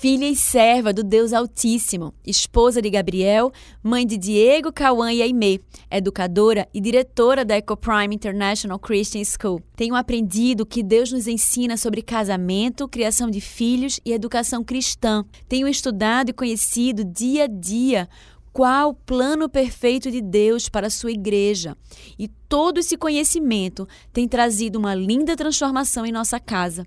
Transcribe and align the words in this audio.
filha 0.00 0.28
e 0.28 0.36
serva 0.36 0.92
do 0.92 1.02
Deus 1.02 1.32
Altíssimo, 1.32 2.14
esposa 2.24 2.80
de 2.80 2.88
Gabriel, 2.88 3.50
mãe 3.82 4.06
de 4.06 4.16
Diego, 4.16 4.72
Cauã 4.72 5.12
e 5.12 5.20
Aimee, 5.20 5.60
educadora 5.90 6.68
e 6.72 6.80
diretora 6.80 7.44
da 7.44 7.56
EcoPrime 7.56 8.14
International 8.14 8.78
Christian 8.78 9.24
School. 9.24 9.60
Tenho 9.74 9.96
aprendido 9.96 10.64
que 10.64 10.84
Deus 10.84 11.10
nos 11.10 11.26
ensina 11.26 11.76
sobre 11.76 12.00
casamento, 12.00 12.86
criação 12.86 13.28
de 13.28 13.40
filhos 13.40 13.98
e 14.04 14.12
educação 14.12 14.62
cristã. 14.62 15.24
Tenho 15.48 15.66
estudado 15.66 16.30
e 16.30 16.32
conhecido 16.32 17.04
dia 17.04 17.44
a 17.44 17.48
dia 17.48 18.08
qual 18.52 18.90
o 18.90 18.94
plano 18.94 19.48
perfeito 19.48 20.12
de 20.12 20.20
Deus 20.20 20.68
para 20.68 20.86
a 20.86 20.90
sua 20.90 21.10
igreja. 21.10 21.76
E 22.16 22.28
todo 22.48 22.78
esse 22.78 22.96
conhecimento 22.96 23.86
tem 24.12 24.28
trazido 24.28 24.78
uma 24.78 24.94
linda 24.94 25.34
transformação 25.34 26.06
em 26.06 26.12
nossa 26.12 26.38
casa 26.38 26.86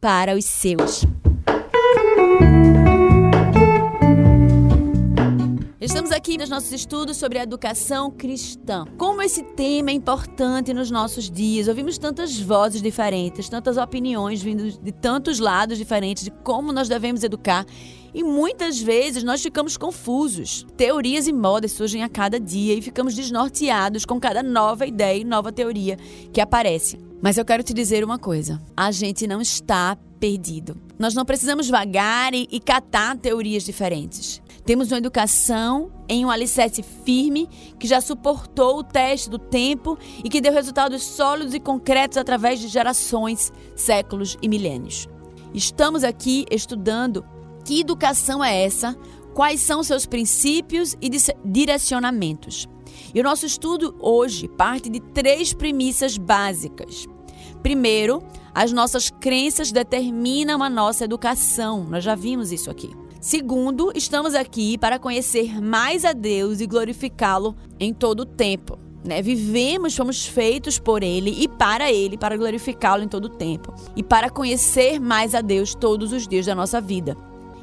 para 0.00 0.34
os 0.34 0.44
seus. 0.44 1.04
Estamos 5.80 6.12
aqui 6.12 6.36
nos 6.36 6.50
nossos 6.50 6.70
estudos 6.72 7.16
sobre 7.16 7.38
a 7.38 7.42
educação 7.42 8.10
cristã. 8.10 8.84
Como 8.98 9.22
esse 9.22 9.42
tema 9.42 9.88
é 9.88 9.94
importante 9.94 10.74
nos 10.74 10.90
nossos 10.90 11.30
dias. 11.30 11.68
Ouvimos 11.68 11.96
tantas 11.96 12.38
vozes 12.38 12.82
diferentes, 12.82 13.48
tantas 13.48 13.78
opiniões 13.78 14.42
vindo 14.42 14.70
de 14.70 14.92
tantos 14.92 15.38
lados 15.38 15.78
diferentes 15.78 16.24
de 16.24 16.30
como 16.30 16.70
nós 16.70 16.86
devemos 16.86 17.24
educar. 17.24 17.64
E 18.12 18.22
muitas 18.22 18.78
vezes 18.78 19.24
nós 19.24 19.42
ficamos 19.42 19.78
confusos. 19.78 20.66
Teorias 20.76 21.26
e 21.26 21.32
modas 21.32 21.72
surgem 21.72 22.02
a 22.02 22.10
cada 22.10 22.38
dia 22.38 22.74
e 22.74 22.82
ficamos 22.82 23.14
desnorteados 23.14 24.04
com 24.04 24.20
cada 24.20 24.42
nova 24.42 24.84
ideia 24.84 25.22
e 25.22 25.24
nova 25.24 25.50
teoria 25.50 25.96
que 26.30 26.42
aparece. 26.42 26.98
Mas 27.22 27.38
eu 27.38 27.44
quero 27.44 27.62
te 27.62 27.72
dizer 27.72 28.04
uma 28.04 28.18
coisa: 28.18 28.60
a 28.76 28.90
gente 28.90 29.26
não 29.26 29.40
está 29.40 29.96
perdido. 30.20 30.76
Nós 30.98 31.14
não 31.14 31.24
precisamos 31.24 31.70
vagar 31.70 32.34
e, 32.34 32.60
catar 32.60 33.16
teorias 33.16 33.62
diferentes. 33.62 34.42
Temos 34.64 34.90
uma 34.92 34.98
educação 34.98 35.90
em 36.08 36.24
um 36.24 36.30
alicerce 36.30 36.82
firme 36.82 37.48
que 37.78 37.86
já 37.86 38.00
suportou 38.00 38.78
o 38.78 38.84
teste 38.84 39.30
do 39.30 39.38
tempo 39.38 39.98
e 40.22 40.28
que 40.28 40.40
deu 40.40 40.52
resultados 40.52 41.02
sólidos 41.02 41.54
e 41.54 41.60
concretos 41.60 42.18
através 42.18 42.60
de 42.60 42.68
gerações, 42.68 43.52
séculos 43.74 44.36
e 44.42 44.48
milênios. 44.48 45.08
Estamos 45.52 46.04
aqui 46.04 46.44
estudando 46.50 47.24
que 47.64 47.80
educação 47.80 48.42
é 48.44 48.64
essa, 48.64 48.96
quais 49.34 49.60
são 49.60 49.82
seus 49.82 50.06
princípios 50.06 50.96
e 51.00 51.10
direcionamentos. 51.44 52.68
E 53.14 53.20
o 53.20 53.24
nosso 53.24 53.46
estudo 53.46 53.96
hoje 53.98 54.48
parte 54.48 54.88
de 54.88 55.00
três 55.00 55.52
premissas 55.52 56.16
básicas. 56.16 57.06
Primeiro, 57.62 58.22
as 58.54 58.72
nossas 58.72 59.10
crenças 59.10 59.72
determinam 59.72 60.62
a 60.62 60.70
nossa 60.70 61.04
educação. 61.04 61.84
Nós 61.84 62.04
já 62.04 62.14
vimos 62.14 62.52
isso 62.52 62.70
aqui. 62.70 62.90
Segundo, 63.20 63.92
estamos 63.94 64.34
aqui 64.34 64.78
para 64.78 64.98
conhecer 64.98 65.60
mais 65.60 66.06
a 66.06 66.14
Deus 66.14 66.58
e 66.60 66.66
glorificá-lo 66.66 67.54
em 67.78 67.92
todo 67.92 68.20
o 68.20 68.24
tempo. 68.24 68.78
Né? 69.04 69.20
Vivemos, 69.20 69.94
fomos 69.94 70.24
feitos 70.24 70.78
por 70.78 71.02
Ele 71.02 71.30
e 71.38 71.46
para 71.46 71.92
Ele, 71.92 72.16
para 72.16 72.34
glorificá-lo 72.38 73.02
em 73.02 73.08
todo 73.08 73.26
o 73.26 73.28
tempo. 73.28 73.74
E 73.94 74.02
para 74.02 74.30
conhecer 74.30 74.98
mais 74.98 75.34
a 75.34 75.42
Deus 75.42 75.74
todos 75.74 76.14
os 76.14 76.26
dias 76.26 76.46
da 76.46 76.54
nossa 76.54 76.80
vida. 76.80 77.14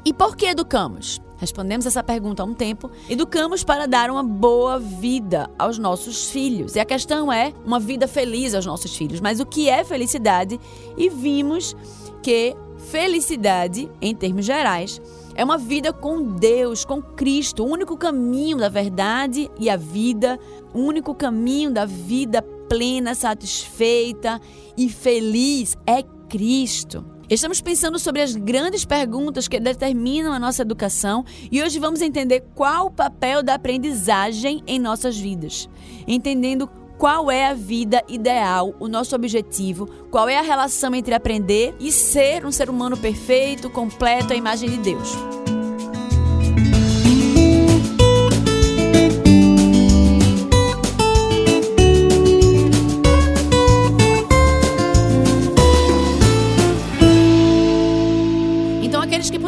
E 0.04 0.14
por 0.14 0.36
que 0.36 0.46
educamos? 0.46 1.20
Respondemos 1.38 1.86
essa 1.86 2.04
pergunta 2.04 2.44
há 2.44 2.46
um 2.46 2.54
tempo. 2.54 2.88
Educamos 3.10 3.64
para 3.64 3.86
dar 3.86 4.12
uma 4.12 4.22
boa 4.22 4.78
vida 4.78 5.50
aos 5.58 5.76
nossos 5.76 6.30
filhos. 6.30 6.76
E 6.76 6.80
a 6.80 6.84
questão 6.84 7.32
é 7.32 7.52
uma 7.66 7.80
vida 7.80 8.06
feliz 8.06 8.54
aos 8.54 8.64
nossos 8.64 8.96
filhos. 8.96 9.20
Mas 9.20 9.40
o 9.40 9.46
que 9.46 9.68
é 9.68 9.82
felicidade? 9.82 10.58
E 10.96 11.08
vimos 11.08 11.76
que 12.22 12.56
felicidade, 12.90 13.90
em 14.00 14.14
termos 14.14 14.44
gerais, 14.44 15.00
é 15.38 15.44
uma 15.44 15.56
vida 15.56 15.92
com 15.92 16.34
Deus, 16.34 16.84
com 16.84 17.00
Cristo, 17.00 17.62
o 17.62 17.68
único 17.68 17.96
caminho 17.96 18.58
da 18.58 18.68
verdade 18.68 19.48
e 19.56 19.70
a 19.70 19.76
vida, 19.76 20.36
o 20.74 20.80
único 20.80 21.14
caminho 21.14 21.70
da 21.70 21.84
vida 21.84 22.42
plena, 22.42 23.14
satisfeita 23.14 24.40
e 24.76 24.88
feliz 24.88 25.76
é 25.86 26.02
Cristo. 26.28 27.04
Estamos 27.30 27.60
pensando 27.60 28.00
sobre 28.00 28.20
as 28.20 28.34
grandes 28.34 28.84
perguntas 28.84 29.46
que 29.46 29.60
determinam 29.60 30.32
a 30.32 30.40
nossa 30.40 30.62
educação 30.62 31.24
e 31.52 31.62
hoje 31.62 31.78
vamos 31.78 32.00
entender 32.00 32.42
qual 32.56 32.86
o 32.86 32.90
papel 32.90 33.40
da 33.40 33.54
aprendizagem 33.54 34.60
em 34.66 34.80
nossas 34.80 35.16
vidas. 35.16 35.68
Entendendo 36.04 36.68
qual 36.98 37.30
é 37.30 37.46
a 37.46 37.54
vida 37.54 38.02
ideal, 38.08 38.74
o 38.80 38.88
nosso 38.88 39.14
objetivo, 39.14 39.86
qual 40.10 40.28
é 40.28 40.36
a 40.36 40.42
relação 40.42 40.94
entre 40.94 41.14
aprender 41.14 41.74
e 41.78 41.92
ser 41.92 42.44
um 42.44 42.50
ser 42.50 42.68
humano 42.68 42.96
perfeito, 42.96 43.70
completo 43.70 44.32
à 44.32 44.36
imagem 44.36 44.68
de 44.68 44.78
Deus. 44.78 45.16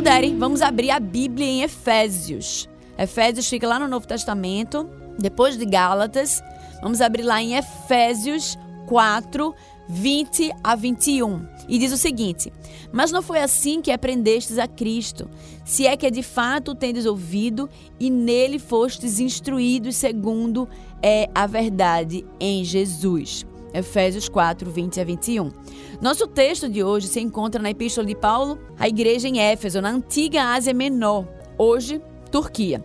puderem, 0.00 0.38
vamos 0.38 0.62
abrir 0.62 0.90
a 0.90 0.98
Bíblia 0.98 1.46
em 1.46 1.62
Efésios. 1.62 2.66
Efésios 2.98 3.46
fica 3.46 3.68
lá 3.68 3.78
no 3.78 3.86
Novo 3.86 4.06
Testamento, 4.06 4.88
depois 5.18 5.58
de 5.58 5.66
Gálatas. 5.66 6.42
Vamos 6.82 7.00
abrir 7.00 7.22
lá 7.22 7.42
em 7.42 7.56
Efésios 7.56 8.58
4, 8.86 9.54
20 9.88 10.52
a 10.62 10.74
21. 10.74 11.46
E 11.68 11.78
diz 11.78 11.92
o 11.92 11.96
seguinte: 11.96 12.52
Mas 12.92 13.12
não 13.12 13.22
foi 13.22 13.40
assim 13.40 13.80
que 13.80 13.92
aprendestes 13.92 14.58
a 14.58 14.66
Cristo, 14.66 15.28
se 15.64 15.86
é 15.86 15.96
que 15.96 16.10
de 16.10 16.22
fato 16.22 16.74
tendes 16.74 17.06
ouvido 17.06 17.68
e 17.98 18.10
nele 18.10 18.58
fostes 18.58 19.20
instruídos 19.20 19.96
segundo 19.96 20.68
é 21.02 21.28
a 21.34 21.46
verdade 21.46 22.24
em 22.38 22.64
Jesus. 22.64 23.46
Efésios 23.72 24.28
4, 24.28 24.68
20 24.70 25.00
a 25.00 25.04
21. 25.04 25.52
Nosso 26.00 26.26
texto 26.26 26.68
de 26.68 26.82
hoje 26.82 27.06
se 27.06 27.20
encontra 27.20 27.62
na 27.62 27.70
Epístola 27.70 28.06
de 28.06 28.16
Paulo 28.16 28.58
à 28.78 28.88
igreja 28.88 29.28
em 29.28 29.38
Éfeso, 29.38 29.80
na 29.80 29.90
antiga 29.90 30.52
Ásia 30.52 30.74
Menor, 30.74 31.26
hoje 31.56 32.00
Turquia. 32.30 32.84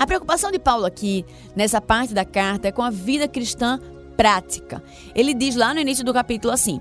A 0.00 0.06
preocupação 0.06 0.50
de 0.50 0.58
Paulo 0.58 0.86
aqui, 0.86 1.26
nessa 1.54 1.78
parte 1.78 2.14
da 2.14 2.24
carta, 2.24 2.66
é 2.66 2.72
com 2.72 2.80
a 2.80 2.88
vida 2.88 3.28
cristã 3.28 3.78
prática. 4.16 4.82
Ele 5.14 5.34
diz 5.34 5.54
lá 5.54 5.74
no 5.74 5.80
início 5.80 6.02
do 6.02 6.14
capítulo 6.14 6.54
assim: 6.54 6.80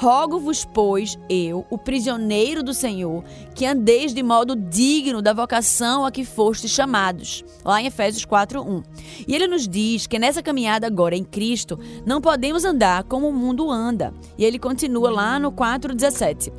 Rogo-vos, 0.00 0.64
pois, 0.64 1.18
eu, 1.28 1.66
o 1.68 1.76
prisioneiro 1.76 2.62
do 2.62 2.72
Senhor, 2.72 3.24
que 3.52 3.66
andeis 3.66 4.14
de 4.14 4.22
modo 4.22 4.54
digno 4.54 5.20
da 5.20 5.32
vocação 5.32 6.06
a 6.06 6.12
que 6.12 6.24
fostes 6.24 6.70
chamados. 6.70 7.44
Lá 7.64 7.82
em 7.82 7.86
Efésios 7.86 8.24
4:1. 8.24 8.84
E 9.26 9.34
ele 9.34 9.48
nos 9.48 9.66
diz 9.66 10.06
que 10.06 10.16
nessa 10.16 10.40
caminhada 10.40 10.86
agora 10.86 11.16
em 11.16 11.24
Cristo, 11.24 11.76
não 12.06 12.20
podemos 12.20 12.64
andar 12.64 13.02
como 13.02 13.28
o 13.28 13.32
mundo 13.32 13.68
anda. 13.72 14.14
E 14.38 14.44
ele 14.44 14.56
continua 14.56 15.10
lá 15.10 15.36
no 15.36 15.50
4:17. 15.50 16.52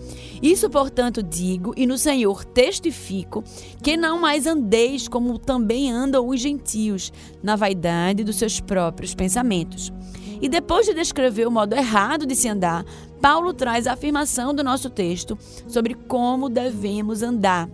Isso, 0.44 0.70
portanto, 0.70 1.24
digo 1.24 1.74
e 1.78 1.88
no 1.88 1.98
Senhor 1.98 2.44
testifico 2.44 3.42
que 3.82 3.96
não 3.96 4.20
mais 4.20 4.46
andeis 4.46 5.08
como 5.08 5.40
também 5.40 5.90
andam 5.90 6.28
os 6.28 6.42
gentios, 6.42 7.14
na 7.42 7.56
vaidade 7.56 8.22
dos 8.22 8.36
seus 8.36 8.60
próprios 8.60 9.16
pensamentos. 9.16 9.94
E 10.42 10.48
depois 10.48 10.86
de 10.86 10.94
descrever 10.94 11.46
o 11.48 11.52
modo 11.52 11.76
errado 11.76 12.26
de 12.26 12.34
se 12.34 12.48
andar, 12.48 12.86
Paulo 13.22 13.54
traz 13.54 13.86
a 13.86 13.94
afirmação 13.94 14.54
do 14.54 14.64
nosso 14.64 14.90
texto 14.90 15.38
sobre 15.68 15.94
como 15.94 16.50
devemos 16.50 17.22
andar. 17.22 17.70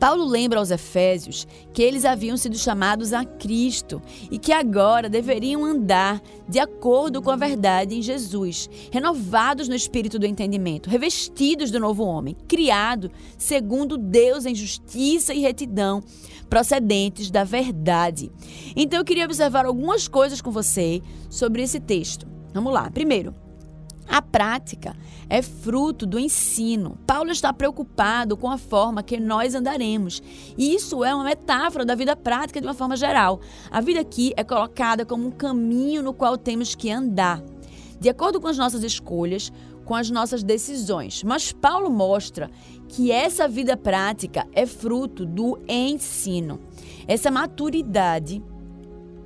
Paulo 0.00 0.24
lembra 0.24 0.58
aos 0.58 0.70
Efésios 0.70 1.46
que 1.74 1.82
eles 1.82 2.06
haviam 2.06 2.34
sido 2.34 2.56
chamados 2.56 3.12
a 3.12 3.22
Cristo 3.22 4.00
e 4.30 4.38
que 4.38 4.50
agora 4.50 5.10
deveriam 5.10 5.62
andar 5.62 6.22
de 6.48 6.58
acordo 6.58 7.20
com 7.20 7.30
a 7.30 7.36
verdade 7.36 7.94
em 7.94 8.00
Jesus, 8.00 8.70
renovados 8.90 9.68
no 9.68 9.74
espírito 9.74 10.18
do 10.18 10.24
entendimento, 10.24 10.88
revestidos 10.88 11.70
do 11.70 11.78
novo 11.78 12.02
homem, 12.02 12.34
criado 12.48 13.10
segundo 13.36 13.98
Deus 13.98 14.46
em 14.46 14.54
justiça 14.54 15.34
e 15.34 15.40
retidão, 15.40 16.02
procedentes 16.48 17.30
da 17.30 17.44
verdade. 17.44 18.32
Então 18.74 19.00
eu 19.00 19.04
queria 19.04 19.26
observar 19.26 19.66
algumas 19.66 20.08
coisas 20.08 20.40
com 20.40 20.50
você 20.50 21.02
sobre 21.28 21.62
esse 21.62 21.78
texto. 21.78 22.26
Vamos 22.54 22.72
lá. 22.72 22.90
Primeiro, 22.90 23.34
a 24.10 24.20
prática 24.20 24.96
é 25.28 25.40
fruto 25.40 26.04
do 26.04 26.18
ensino. 26.18 26.98
Paulo 27.06 27.30
está 27.30 27.52
preocupado 27.52 28.36
com 28.36 28.50
a 28.50 28.58
forma 28.58 29.04
que 29.04 29.20
nós 29.20 29.54
andaremos. 29.54 30.20
E 30.58 30.74
isso 30.74 31.04
é 31.04 31.14
uma 31.14 31.22
metáfora 31.22 31.84
da 31.84 31.94
vida 31.94 32.16
prática 32.16 32.60
de 32.60 32.66
uma 32.66 32.74
forma 32.74 32.96
geral. 32.96 33.40
A 33.70 33.80
vida 33.80 34.00
aqui 34.00 34.32
é 34.36 34.42
colocada 34.42 35.06
como 35.06 35.28
um 35.28 35.30
caminho 35.30 36.02
no 36.02 36.12
qual 36.12 36.36
temos 36.36 36.74
que 36.74 36.90
andar, 36.90 37.40
de 38.00 38.08
acordo 38.08 38.40
com 38.40 38.48
as 38.48 38.58
nossas 38.58 38.82
escolhas, 38.82 39.52
com 39.84 39.94
as 39.94 40.10
nossas 40.10 40.42
decisões. 40.42 41.22
Mas 41.22 41.52
Paulo 41.52 41.88
mostra 41.88 42.50
que 42.88 43.12
essa 43.12 43.46
vida 43.46 43.76
prática 43.76 44.44
é 44.52 44.66
fruto 44.66 45.24
do 45.24 45.56
ensino. 45.68 46.58
Essa 47.06 47.30
maturidade 47.30 48.42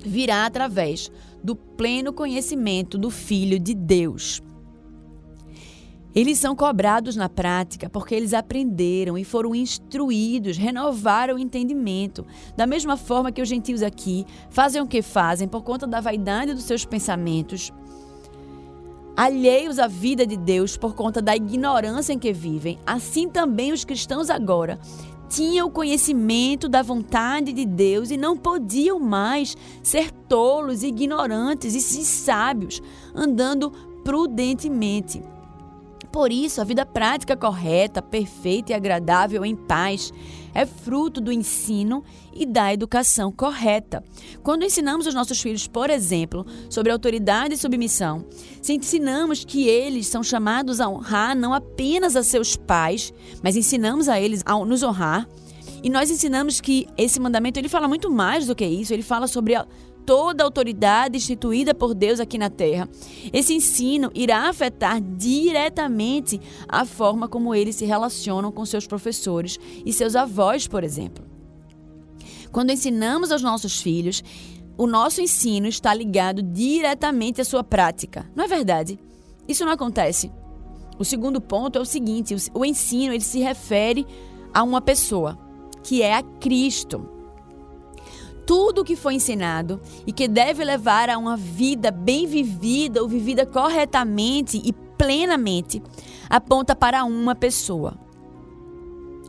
virá 0.05 0.45
através 0.45 1.11
do 1.43 1.57
pleno 1.57 2.13
conhecimento 2.13 2.99
do 2.99 3.11
Filho 3.11 3.59
de 3.59 3.75
Deus. 3.75 4.43
Eles 6.15 6.39
são 6.39 6.55
cobrados 6.55 7.17
na 7.17 7.29
prática 7.29 7.91
porque 7.91 8.15
eles 8.15 8.33
aprenderam 8.33 9.19
e 9.19 9.25
foram 9.25 9.55
instruídos, 9.55 10.57
renovaram 10.57 11.35
o 11.35 11.39
entendimento. 11.39 12.25
Da 12.57 12.67
mesma 12.67 12.97
forma 12.97 13.33
que 13.33 13.43
os 13.43 13.49
gentios 13.49 13.83
aqui 13.83 14.25
fazem 14.49 14.81
o 14.81 14.87
que 14.87 15.03
fazem 15.03 15.49
por 15.49 15.63
conta 15.63 15.87
da 15.87 16.01
vaidade 16.01 16.55
dos 16.55 16.63
seus 16.65 16.85
pensamentos, 16.85 17.73
alheios 19.17 19.81
à 19.81 19.89
vida 19.89 20.25
de 20.25 20.37
Deus 20.37 20.77
por 20.77 20.95
conta 20.95 21.21
da 21.21 21.35
ignorância 21.35 22.13
em 22.13 22.19
que 22.19 22.33
vivem, 22.33 22.79
assim 22.87 23.29
também 23.29 23.73
os 23.73 23.85
cristãos 23.85 24.31
agora 24.31 24.79
tinham 25.29 25.69
conhecimento 25.69 26.69
da 26.69 26.81
vontade 26.81 27.53
de 27.53 27.65
Deus 27.65 28.13
e 28.13 28.17
não 28.17 28.37
podiam 28.37 29.01
mais 29.01 29.57
ser 29.83 30.13
tolos, 30.29 30.85
ignorantes 30.85 31.75
e 31.75 31.81
sim 31.81 32.05
sábios, 32.05 32.81
andando 33.13 33.73
prudentemente. 34.05 35.21
Por 36.15 36.31
isso, 36.31 36.61
a 36.61 36.65
vida 36.65 36.87
prática 36.87 37.37
correta, 37.37 38.01
perfeita 38.01 38.71
e 38.71 38.75
agradável 38.77 39.45
em 39.45 39.57
paz 39.57 40.13
é 40.55 40.65
fruto 40.65 41.21
do 41.21 41.33
ensino 41.33 42.05
e 42.33 42.47
da 42.47 42.73
educação 42.73 43.33
correta. 43.33 44.01
Quando 44.41 44.65
ensinamos 44.65 45.09
os 45.09 45.15
nossos 45.15 45.43
filhos, 45.43 45.67
por 45.67 45.91
exemplo, 45.91 46.47
sobre 46.71 46.93
autoridade 46.93 47.55
e 47.55 47.59
submissão, 47.59 48.25
se 48.63 48.75
ensinamos 48.75 49.45
que 49.45 49.67
eles 49.67 50.07
são 50.07 50.23
chamados 50.23 50.81
a 50.81 50.89
honrar 50.89 51.37
não 51.37 51.53
apenas 51.53 52.15
a 52.15 52.23
seus 52.23 52.55
pais, 52.55 53.13
mas 53.43 53.57
ensinamos 53.57 54.09
a 54.09 54.21
eles 54.21 54.41
a 54.47 54.57
nos 54.65 54.85
honrar, 54.85 55.29
e 55.83 55.91
nós 55.91 56.13
ensinamos 56.13 56.61
que 56.61 56.87
esse 56.97 57.19
mandamento 57.19 57.59
ele 57.59 57.69
fala 57.69 57.89
muito 57.89 58.09
mais 58.09 58.47
do 58.47 58.55
que 58.55 58.65
isso, 58.65 58.95
ele 58.95 59.03
fala 59.03 59.27
sobre 59.27 59.57
a 59.57 59.67
toda 60.05 60.45
autoridade 60.45 61.17
instituída 61.17 61.75
por 61.75 61.95
Deus 61.95 62.21
aqui 62.21 62.39
na 62.39 62.51
terra. 62.51 62.89
Esse 63.33 63.55
ensino 63.55 64.11
irá 64.15 64.49
afetar 64.49 65.01
diretamente 65.01 66.41
a 66.69 66.85
forma 66.85 67.29
como 67.29 67.55
eles 67.55 67.77
se 67.77 67.85
relacionam 67.85 68.53
com 68.53 68.65
seus 68.65 68.87
professores 68.87 69.59
e 69.85 69.93
seus 69.93 70.15
avós, 70.15 70.67
por 70.67 70.85
exemplo. 70.85 71.25
Quando 72.53 72.71
ensinamos 72.71 73.33
aos 73.33 73.43
nossos 73.43 73.81
filhos, 73.81 74.23
o 74.77 74.87
nosso 74.87 75.21
ensino 75.21 75.67
está 75.67 75.95
ligado 75.95 76.43
diretamente 76.43 77.41
à 77.41 77.45
sua 77.45 77.65
prática. 77.65 78.31
Não 78.35 78.45
é 78.45 78.49
verdade? 78.49 78.99
Isso 79.49 79.65
não 79.65 79.73
acontece. 79.73 80.31
O 80.99 81.05
segundo 81.05 81.41
ponto 81.41 81.79
é 81.79 81.81
o 81.81 81.85
seguinte: 81.85 82.35
o 82.53 82.65
ensino 82.65 83.13
ele 83.13 83.21
se 83.21 83.41
refere 83.41 84.07
a 84.53 84.63
uma 84.63 84.81
pessoa, 84.81 85.39
que 85.83 86.03
é 86.03 86.15
a 86.15 86.23
Cristo 86.23 87.14
tudo 88.47 88.83
o 88.83 88.85
que 88.85 88.97
foi 88.97 89.15
ensinado 89.15 89.81
e 90.07 90.13
que 90.13 90.29
deve 90.29 90.65
levar 90.65 91.09
a 91.09 91.19
uma 91.19 91.37
vida 91.37 91.91
bem 91.91 92.27
vivida 92.27 93.03
ou 93.03 93.09
vivida 93.09 93.47
corretamente 93.47 94.61
e 94.65 94.73
plenamente, 94.73 95.83
aponta 96.29 96.75
para 96.75 97.05
uma 97.05 97.35
pessoa: 97.35 97.99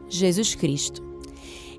Jesus 0.08 0.56
Cristo. 0.56 1.04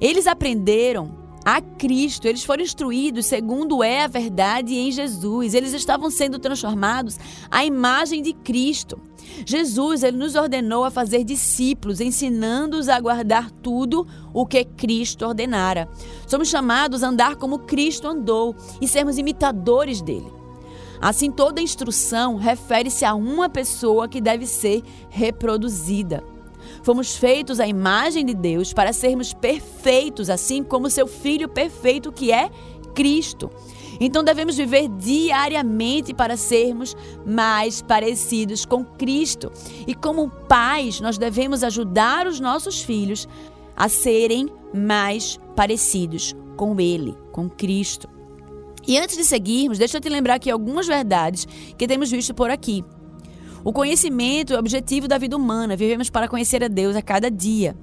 Eles 0.01 0.27
aprenderam 0.27 1.26
a 1.47 1.61
Cristo, 1.61 2.27
eles 2.27 2.43
foram 2.43 2.65
instruídos 2.65 3.27
segundo 3.27 3.81
é 3.81 4.03
a 4.03 4.09
verdade 4.09 4.75
em 4.75 4.91
Jesus. 4.91 5.55
Eles 5.55 5.73
estavam 5.73 6.11
sendo 6.11 6.41
transformados 6.41 7.21
à 7.49 7.65
imagem 7.65 8.21
de 8.21 8.33
Cristo. 8.33 9.01
Jesus, 9.47 10.03
ele 10.03 10.17
nos 10.17 10.35
ordenou 10.35 10.83
a 10.83 10.91
fazer 10.91 11.23
discípulos, 11.23 12.01
ensinando-os 12.01 12.89
a 12.89 12.99
guardar 12.99 13.49
tudo 13.49 14.05
o 14.35 14.45
que 14.45 14.65
Cristo 14.65 15.25
ordenara. 15.25 15.89
Somos 16.27 16.49
chamados 16.49 17.05
a 17.05 17.11
andar 17.11 17.37
como 17.37 17.61
Cristo 17.61 18.09
andou 18.09 18.57
e 18.81 18.89
sermos 18.89 19.17
imitadores 19.17 20.03
dele. 20.03 20.33
Assim, 21.01 21.31
toda 21.31 21.63
instrução 21.63 22.35
refere-se 22.35 23.05
a 23.05 23.15
uma 23.15 23.49
pessoa 23.49 24.09
que 24.09 24.21
deve 24.21 24.47
ser 24.47 24.83
reproduzida. 25.09 26.25
Fomos 26.87 27.17
feitos 27.17 27.59
à 27.59 27.67
imagem 27.67 28.25
de 28.25 28.33
Deus 28.33 28.73
para 28.73 28.93
sermos 28.93 29.33
perfeitos, 29.33 30.31
assim 30.31 30.63
como 30.63 30.89
seu 30.89 31.09
Filho 31.09 31.49
perfeito 31.49 32.13
que 32.13 32.31
é 32.31 32.49
Cristo. 32.95 33.51
Então 33.99 34.23
devemos 34.23 34.57
viver 34.57 34.87
diariamente 34.91 36.15
para 36.15 36.37
sermos 36.37 36.97
mais 37.27 37.83
parecidos 37.83 38.65
com 38.65 38.85
Cristo. 38.85 39.51
E 39.85 39.97
como 39.97 40.31
pais, 40.31 41.01
nós 41.01 41.19
devemos 41.19 41.65
ajudar 41.65 42.25
os 42.29 42.39
nossos 42.39 42.81
filhos 42.81 43.27
a 43.75 43.89
serem 43.89 44.49
mais 44.73 45.41
parecidos 45.57 46.37
com 46.57 46.81
Ele, 46.81 47.19
com 47.33 47.51
Cristo. 47.51 48.09
E 48.87 48.97
antes 48.97 49.17
de 49.17 49.25
seguirmos, 49.25 49.79
deixa 49.79 49.97
eu 49.97 50.01
te 50.01 50.09
lembrar 50.09 50.35
aqui 50.35 50.49
algumas 50.49 50.87
verdades 50.87 51.49
que 51.77 51.89
temos 51.89 52.13
visto 52.13 52.33
por 52.33 52.49
aqui. 52.49 52.85
O 53.65 53.73
conhecimento 53.73 54.53
é 54.53 54.57
o 54.57 54.61
objetivo 54.61 55.09
da 55.09 55.19
vida 55.19 55.37
humana. 55.37 55.77
Vivemos 55.77 56.11
para 56.11 56.29
conhecer 56.29 56.63
a 56.63 56.69
Deus 56.69 56.97
a 56.97 57.03
cada 57.03 57.31
dia. 57.31 57.77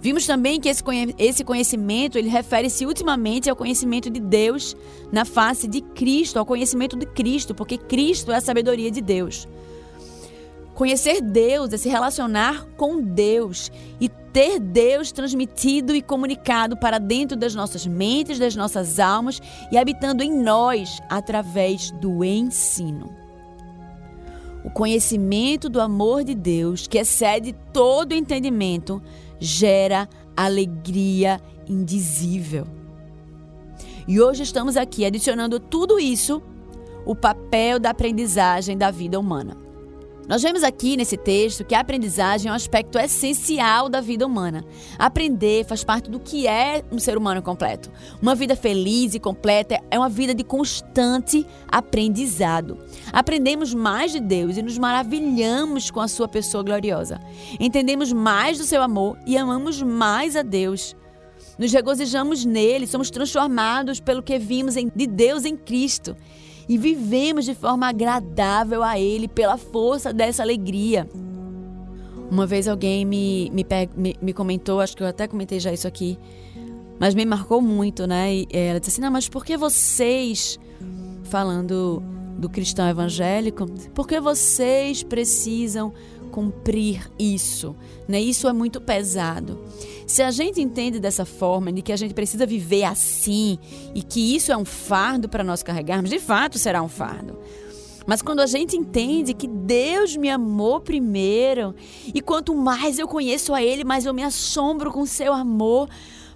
Vimos 0.00 0.26
também 0.26 0.60
que 0.60 0.68
esse 0.68 1.44
conhecimento 1.44 2.16
ele 2.16 2.28
refere-se 2.28 2.86
ultimamente 2.86 3.50
ao 3.50 3.56
conhecimento 3.56 4.08
de 4.08 4.20
Deus 4.20 4.76
na 5.10 5.24
face 5.24 5.66
de 5.66 5.80
Cristo, 5.80 6.38
ao 6.38 6.46
conhecimento 6.46 6.96
de 6.96 7.06
Cristo, 7.06 7.54
porque 7.54 7.76
Cristo 7.76 8.30
é 8.30 8.36
a 8.36 8.40
sabedoria 8.40 8.90
de 8.90 9.00
Deus. 9.00 9.48
Conhecer 10.74 11.22
Deus 11.22 11.72
é 11.72 11.78
se 11.78 11.88
relacionar 11.88 12.66
com 12.76 13.00
Deus 13.00 13.72
e 13.98 14.08
ter 14.08 14.60
Deus 14.60 15.10
transmitido 15.10 15.94
e 15.94 16.02
comunicado 16.02 16.76
para 16.76 16.98
dentro 16.98 17.36
das 17.36 17.54
nossas 17.54 17.86
mentes, 17.86 18.38
das 18.38 18.54
nossas 18.54 19.00
almas 19.00 19.40
e 19.72 19.78
habitando 19.78 20.22
em 20.22 20.30
nós 20.30 21.00
através 21.08 21.90
do 21.92 22.22
ensino. 22.22 23.25
O 24.66 24.70
conhecimento 24.70 25.68
do 25.68 25.80
amor 25.80 26.24
de 26.24 26.34
Deus, 26.34 26.88
que 26.88 26.98
excede 26.98 27.54
todo 27.72 28.12
entendimento, 28.12 29.00
gera 29.38 30.08
alegria 30.36 31.40
indizível. 31.68 32.66
E 34.08 34.20
hoje 34.20 34.42
estamos 34.42 34.76
aqui 34.76 35.04
adicionando 35.04 35.60
tudo 35.60 36.00
isso 36.00 36.42
o 37.04 37.14
papel 37.14 37.78
da 37.78 37.90
aprendizagem 37.90 38.76
da 38.76 38.90
vida 38.90 39.20
humana. 39.20 39.56
Nós 40.28 40.42
vemos 40.42 40.64
aqui 40.64 40.96
nesse 40.96 41.16
texto 41.16 41.64
que 41.64 41.76
a 41.76 41.78
aprendizagem 41.78 42.48
é 42.48 42.52
um 42.52 42.56
aspecto 42.56 42.98
essencial 42.98 43.88
da 43.88 44.00
vida 44.00 44.26
humana. 44.26 44.64
Aprender 44.98 45.64
faz 45.64 45.84
parte 45.84 46.10
do 46.10 46.18
que 46.18 46.48
é 46.48 46.82
um 46.90 46.98
ser 46.98 47.16
humano 47.16 47.40
completo. 47.40 47.88
Uma 48.20 48.34
vida 48.34 48.56
feliz 48.56 49.14
e 49.14 49.20
completa 49.20 49.75
é 49.90 49.98
uma 49.98 50.08
vida 50.08 50.34
de 50.34 50.44
constante 50.44 51.46
aprendizado. 51.68 52.78
Aprendemos 53.12 53.74
mais 53.74 54.12
de 54.12 54.20
Deus 54.20 54.56
e 54.56 54.62
nos 54.62 54.78
maravilhamos 54.78 55.90
com 55.90 56.00
a 56.00 56.08
sua 56.08 56.28
pessoa 56.28 56.62
gloriosa. 56.62 57.20
Entendemos 57.58 58.12
mais 58.12 58.58
do 58.58 58.64
seu 58.64 58.82
amor 58.82 59.18
e 59.26 59.36
amamos 59.36 59.82
mais 59.82 60.36
a 60.36 60.42
Deus. 60.42 60.96
Nos 61.58 61.72
regozijamos 61.72 62.44
nele, 62.44 62.86
somos 62.86 63.10
transformados 63.10 64.00
pelo 64.00 64.22
que 64.22 64.38
vimos 64.38 64.74
de 64.74 65.06
Deus 65.06 65.44
em 65.44 65.56
Cristo 65.56 66.16
e 66.68 66.76
vivemos 66.76 67.44
de 67.44 67.54
forma 67.54 67.88
agradável 67.88 68.82
a 68.82 68.98
Ele 68.98 69.28
pela 69.28 69.56
força 69.56 70.12
dessa 70.12 70.42
alegria. 70.42 71.08
Uma 72.30 72.46
vez 72.46 72.66
alguém 72.66 73.04
me, 73.04 73.50
me, 73.50 73.64
me, 73.96 74.16
me 74.20 74.32
comentou, 74.32 74.80
acho 74.80 74.96
que 74.96 75.02
eu 75.02 75.06
até 75.06 75.28
comentei 75.28 75.60
já 75.60 75.72
isso 75.72 75.86
aqui, 75.86 76.18
mas 76.98 77.14
me 77.14 77.24
marcou 77.24 77.60
muito, 77.60 78.06
né? 78.06 78.34
E 78.34 78.48
ela 78.50 78.80
disse 78.80 78.92
assim: 78.92 79.00
Não, 79.00 79.10
mas 79.10 79.28
por 79.28 79.44
que 79.44 79.56
vocês, 79.56 80.58
falando 81.24 82.02
do 82.38 82.48
cristão 82.48 82.88
evangélico, 82.88 83.66
por 83.94 84.06
que 84.06 84.20
vocês 84.20 85.02
precisam 85.02 85.92
cumprir 86.30 87.10
isso? 87.18 87.74
Né? 88.06 88.20
Isso 88.20 88.48
é 88.48 88.52
muito 88.52 88.80
pesado. 88.80 89.58
Se 90.06 90.22
a 90.22 90.30
gente 90.30 90.60
entende 90.60 91.00
dessa 91.00 91.24
forma, 91.24 91.72
de 91.72 91.82
que 91.82 91.92
a 91.92 91.96
gente 91.96 92.14
precisa 92.14 92.46
viver 92.46 92.84
assim 92.84 93.58
e 93.94 94.02
que 94.02 94.36
isso 94.36 94.52
é 94.52 94.56
um 94.56 94.64
fardo 94.64 95.28
para 95.28 95.42
nós 95.42 95.62
carregarmos, 95.62 96.10
de 96.10 96.20
fato 96.20 96.58
será 96.58 96.82
um 96.82 96.88
fardo. 96.88 97.38
Mas 98.06 98.22
quando 98.22 98.38
a 98.38 98.46
gente 98.46 98.76
entende 98.76 99.34
que 99.34 99.48
Deus 99.48 100.16
me 100.16 100.30
amou 100.30 100.80
primeiro, 100.80 101.74
e 102.14 102.20
quanto 102.20 102.54
mais 102.54 103.00
eu 103.00 103.08
conheço 103.08 103.52
a 103.52 103.60
Ele, 103.60 103.82
mais 103.82 104.06
eu 104.06 104.14
me 104.14 104.22
assombro 104.22 104.92
com 104.92 105.04
seu 105.04 105.32
amor, 105.32 105.88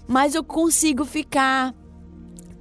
mais 0.07 0.35
eu 0.35 0.43
consigo 0.43 1.05
ficar 1.05 1.75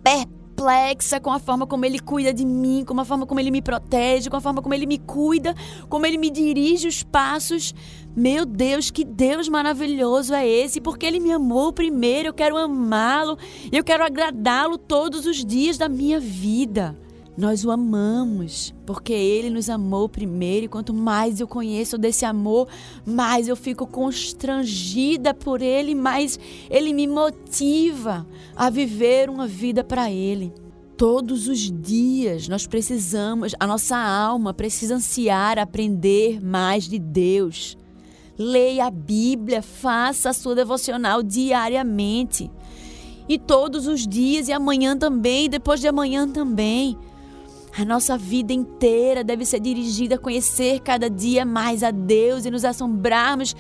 perplexa 0.03 1.19
com 1.19 1.31
a 1.31 1.39
forma 1.39 1.65
como 1.65 1.85
Ele 1.85 1.99
cuida 1.99 2.33
de 2.33 2.45
mim, 2.45 2.83
com 2.85 2.99
a 2.99 3.05
forma 3.05 3.25
como 3.25 3.39
Ele 3.39 3.51
me 3.51 3.61
protege, 3.61 4.29
com 4.29 4.37
a 4.37 4.41
forma 4.41 4.61
como 4.61 4.73
Ele 4.73 4.85
me 4.85 4.97
cuida, 4.97 5.55
como 5.87 6.05
Ele 6.05 6.17
me 6.17 6.29
dirige 6.29 6.87
os 6.87 7.03
passos. 7.03 7.73
Meu 8.15 8.45
Deus, 8.45 8.91
que 8.91 9.05
Deus 9.05 9.47
maravilhoso 9.47 10.33
é 10.33 10.47
esse, 10.47 10.81
porque 10.81 11.05
Ele 11.05 11.19
me 11.19 11.31
amou 11.31 11.71
primeiro, 11.71 12.29
eu 12.29 12.33
quero 12.33 12.57
amá-lo, 12.57 13.37
eu 13.71 13.83
quero 13.83 14.03
agradá-lo 14.03 14.77
todos 14.77 15.25
os 15.25 15.45
dias 15.45 15.77
da 15.77 15.87
minha 15.87 16.19
vida. 16.19 16.97
Nós 17.39 17.63
o 17.63 17.71
amamos, 17.71 18.75
porque 18.85 19.13
ele 19.13 19.49
nos 19.49 19.69
amou 19.69 20.09
primeiro, 20.09 20.65
e 20.65 20.67
quanto 20.67 20.93
mais 20.93 21.39
eu 21.39 21.47
conheço 21.47 21.97
desse 21.97 22.25
amor, 22.25 22.67
mais 23.05 23.47
eu 23.47 23.55
fico 23.55 23.87
constrangida 23.87 25.33
por 25.33 25.61
ele, 25.61 25.95
mais 25.95 26.37
ele 26.69 26.91
me 26.91 27.07
motiva 27.07 28.27
a 28.53 28.69
viver 28.69 29.29
uma 29.29 29.47
vida 29.47 29.85
para 29.85 30.11
ele. 30.11 30.51
Todos 30.97 31.47
os 31.47 31.71
dias 31.71 32.49
nós 32.49 32.67
precisamos, 32.67 33.55
a 33.57 33.65
nossa 33.65 33.95
alma 33.95 34.53
precisa 34.53 34.95
ansiar 34.95 35.57
aprender 35.57 36.43
mais 36.43 36.89
de 36.89 36.99
Deus. 36.99 37.77
Leia 38.37 38.87
a 38.87 38.91
Bíblia, 38.91 39.61
faça 39.61 40.31
a 40.31 40.33
sua 40.33 40.55
devocional 40.55 41.23
diariamente. 41.23 42.51
E 43.29 43.39
todos 43.39 43.87
os 43.87 44.05
dias, 44.05 44.49
e 44.49 44.51
amanhã 44.51 44.97
também, 44.97 45.45
e 45.45 45.49
depois 45.49 45.79
de 45.79 45.87
amanhã 45.87 46.27
também. 46.27 46.97
A 47.79 47.85
nossa 47.85 48.17
vida 48.17 48.51
inteira 48.51 49.23
deve 49.23 49.45
ser 49.45 49.61
dirigida 49.61 50.15
a 50.15 50.17
conhecer 50.17 50.81
cada 50.81 51.09
dia 51.09 51.45
mais 51.45 51.81
a 51.81 51.91
Deus 51.91 52.43
e 52.43 52.51
nos 52.51 52.65
assombrarmos 52.65 53.55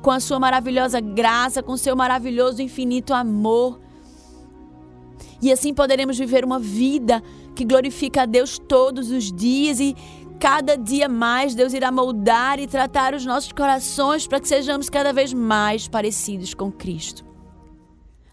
com 0.00 0.12
a 0.12 0.20
sua 0.20 0.38
maravilhosa 0.38 1.00
graça, 1.00 1.64
com 1.64 1.72
o 1.72 1.76
seu 1.76 1.96
maravilhoso 1.96 2.62
infinito 2.62 3.12
amor. 3.12 3.80
E 5.42 5.50
assim 5.50 5.74
poderemos 5.74 6.16
viver 6.16 6.44
uma 6.44 6.60
vida 6.60 7.20
que 7.56 7.64
glorifica 7.64 8.22
a 8.22 8.26
Deus 8.26 8.56
todos 8.56 9.10
os 9.10 9.32
dias 9.32 9.80
e 9.80 9.96
cada 10.38 10.76
dia 10.76 11.08
mais 11.08 11.52
Deus 11.56 11.72
irá 11.72 11.90
moldar 11.90 12.60
e 12.60 12.68
tratar 12.68 13.14
os 13.14 13.26
nossos 13.26 13.50
corações 13.50 14.28
para 14.28 14.38
que 14.38 14.46
sejamos 14.46 14.88
cada 14.88 15.12
vez 15.12 15.34
mais 15.34 15.88
parecidos 15.88 16.54
com 16.54 16.70
Cristo. 16.70 17.25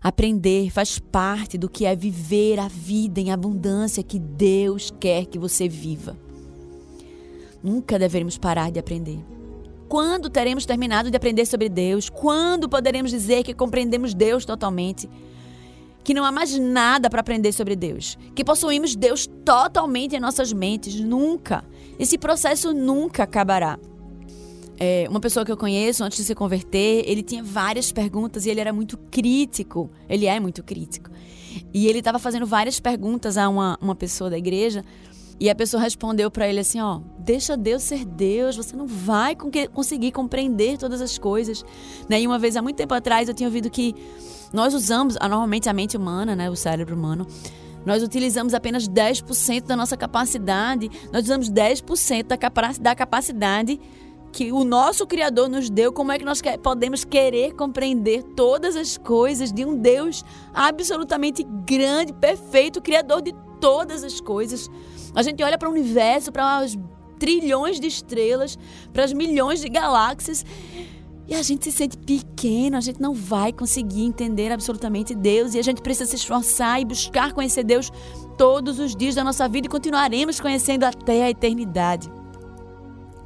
Aprender 0.04 0.70
faz 0.70 1.00
parte 1.00 1.58
do 1.58 1.70
que 1.70 1.86
é 1.86 1.96
viver 1.96 2.60
a 2.60 2.68
vida 2.68 3.22
em 3.22 3.32
abundância 3.32 4.04
que 4.04 4.20
Deus 4.20 4.94
quer 5.00 5.26
que 5.26 5.40
você 5.40 5.70
viva. 5.70 6.18
Nunca 7.64 7.98
devemos 7.98 8.38
parar 8.38 8.70
de 8.70 8.80
aprender. 8.80 9.20
Quando 9.88 10.30
teremos 10.30 10.66
terminado 10.66 11.10
de 11.10 11.16
aprender 11.16 11.46
sobre 11.46 11.70
Deus? 11.70 12.10
Quando 12.10 12.68
poderemos 12.68 13.12
dizer 13.12 13.44
que 13.44 13.54
compreendemos 13.54 14.14
Deus 14.14 14.44
totalmente? 14.44 15.10
Que 16.04 16.14
não 16.14 16.26
há 16.26 16.34
mais 16.34 16.60
nada 16.60 17.10
para 17.10 17.22
aprender 17.22 17.54
sobre 17.54 17.74
Deus? 17.74 18.18
Que 18.36 18.44
possuímos 18.44 18.98
Deus 18.98 19.26
totalmente 19.46 20.18
em 20.18 20.20
nossas 20.20 20.52
mentes? 20.52 21.00
Nunca. 21.00 21.64
Esse 21.98 22.18
processo 22.18 22.74
nunca 22.74 23.24
acabará. 23.24 23.80
É, 24.86 25.08
uma 25.10 25.22
pessoa 25.22 25.46
que 25.46 25.52
eu 25.52 25.56
conheço, 25.56 26.04
antes 26.04 26.18
de 26.18 26.26
se 26.26 26.36
converter, 26.36 27.06
ele 27.08 27.24
tinha 27.24 27.42
várias 27.42 27.90
perguntas 27.90 28.46
e 28.46 28.50
ele 28.50 28.60
era 28.60 28.74
muito 28.74 28.98
crítico. 28.98 29.90
Ele 30.10 30.26
é 30.26 30.38
muito 30.42 30.62
crítico. 30.62 31.10
E 31.74 31.88
ele 31.88 32.00
estava 32.00 32.20
fazendo 32.20 32.46
várias 32.46 32.82
perguntas 32.82 33.38
a 33.38 33.48
uma, 33.48 33.78
uma 33.82 33.96
pessoa 33.96 34.30
da 34.30 34.38
igreja. 34.38 34.84
E 35.40 35.50
a 35.50 35.56
pessoa 35.56 35.82
respondeu 35.82 36.30
para 36.30 36.50
ele 36.50 36.60
assim: 36.60 36.82
ó, 36.82 37.00
deixa 37.18 37.56
Deus 37.56 37.82
ser 37.84 38.04
Deus, 38.04 38.58
você 38.58 38.76
não 38.76 38.86
vai 38.86 39.38
conseguir 39.72 40.12
compreender 40.12 40.78
todas 40.78 41.00
as 41.00 41.18
coisas. 41.18 41.64
Né? 42.10 42.20
E 42.20 42.28
uma 42.28 42.38
vez, 42.38 42.58
há 42.58 42.62
muito 42.62 42.76
tempo 42.76 42.94
atrás, 42.94 43.30
eu 43.30 43.34
tinha 43.34 43.48
ouvido 43.48 43.70
que 43.70 43.96
nós 44.52 44.74
usamos, 44.74 45.16
normalmente 45.16 45.70
a 45.70 45.74
mente 45.74 45.96
humana, 45.96 46.36
né, 46.36 46.50
o 46.50 46.58
cérebro 46.58 46.94
humano, 46.94 47.26
nós 47.86 48.04
utilizamos 48.04 48.54
apenas 48.54 48.88
10% 48.88 49.64
da 49.64 49.78
nossa 49.78 49.96
capacidade, 49.96 50.92
nós 51.12 51.24
usamos 51.24 51.50
10% 51.50 52.26
da 52.82 52.96
capacidade 52.96 53.80
que 54.34 54.52
o 54.52 54.64
nosso 54.64 55.06
Criador 55.06 55.48
nos 55.48 55.70
deu, 55.70 55.94
como 55.94 56.12
é 56.12 56.18
que 56.18 56.26
nós 56.26 56.42
podemos 56.62 57.06
querer 57.06 57.54
compreender 57.54 58.24
todas 58.36 58.76
as 58.76 58.98
coisas 58.98 59.54
de 59.54 59.64
um 59.64 59.78
Deus 59.78 60.26
absolutamente 60.52 61.44
grande, 61.44 62.12
perfeito, 62.12 62.82
Criador 62.82 63.22
de 63.22 63.32
todas 63.62 64.04
as 64.04 64.20
coisas? 64.20 64.70
A 65.16 65.22
gente 65.22 65.44
olha 65.44 65.58
para 65.58 65.70
o 65.70 65.72
universo, 65.72 66.32
para 66.32 66.66
os 66.66 66.76
trilhões 67.20 67.80
de 67.80 67.86
estrelas, 67.86 68.58
para 68.92 69.04
as 69.04 69.14
milhões 69.14 69.62
de 69.62 69.70
galáxias. 69.70 70.44
E 71.28 71.36
a 71.36 71.42
gente 71.42 71.64
se 71.66 71.72
sente 71.72 71.96
pequeno, 71.96 72.76
a 72.76 72.82
gente 72.82 73.00
não 73.00 73.14
vai 73.14 73.54
conseguir 73.54 74.04
entender 74.04 74.52
absolutamente 74.52 75.16
Deus 75.16 75.54
e 75.54 75.60
a 75.60 75.62
gente 75.62 75.82
precisa 75.82 76.10
se 76.10 76.18
esforçar 76.18 76.82
e 76.82 76.86
buscar 76.86 77.32
conhecer 77.32 77.64
Deus 77.64 77.92
todos 78.38 78.80
os 78.80 78.94
dias 78.96 79.16
da 79.16 79.24
nossa 79.24 79.48
vida 79.48 79.68
e 79.68 79.70
continuaremos 79.70 80.42
conhecendo 80.42 80.84
até 80.84 81.24
a 81.24 81.30
eternidade. 81.30 82.23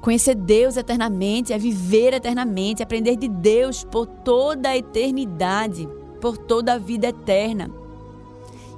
Conhecer 0.07 0.35
Deus 0.35 0.77
eternamente 0.77 1.51
é 1.51 1.57
viver 1.57 2.13
eternamente, 2.13 2.81
aprender 2.81 3.17
de 3.17 3.27
Deus 3.27 3.83
por 3.83 4.07
toda 4.07 4.69
a 4.69 4.77
eternidade, 4.77 5.85
por 6.21 6.37
toda 6.37 6.75
a 6.75 6.77
vida 6.77 7.09
eterna. 7.09 7.69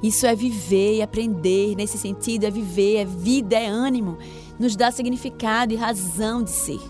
Isso 0.02 0.26
é 0.26 0.34
viver 0.34 0.96
e 0.96 1.02
aprender, 1.04 1.76
nesse 1.76 2.00
sentido, 2.00 2.46
é 2.46 2.50
viver, 2.50 2.96
é 2.96 3.06
vida, 3.06 3.56
é 3.56 3.68
ânimo, 3.68 4.18
nos 4.58 4.76
dá 4.76 4.90
significado 4.90 5.72
e 5.72 5.76
razão 5.76 6.42
de 6.42 6.50
ser. 6.50 6.82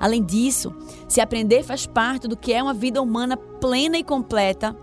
Além 0.00 0.24
disso, 0.24 0.74
se 1.06 1.20
aprender 1.20 1.62
faz 1.62 1.84
parte 1.84 2.26
do 2.26 2.38
que 2.38 2.54
é 2.54 2.62
uma 2.62 2.72
vida 2.72 3.02
humana 3.02 3.36
plena 3.36 3.98
e 3.98 4.02
completa, 4.02 4.74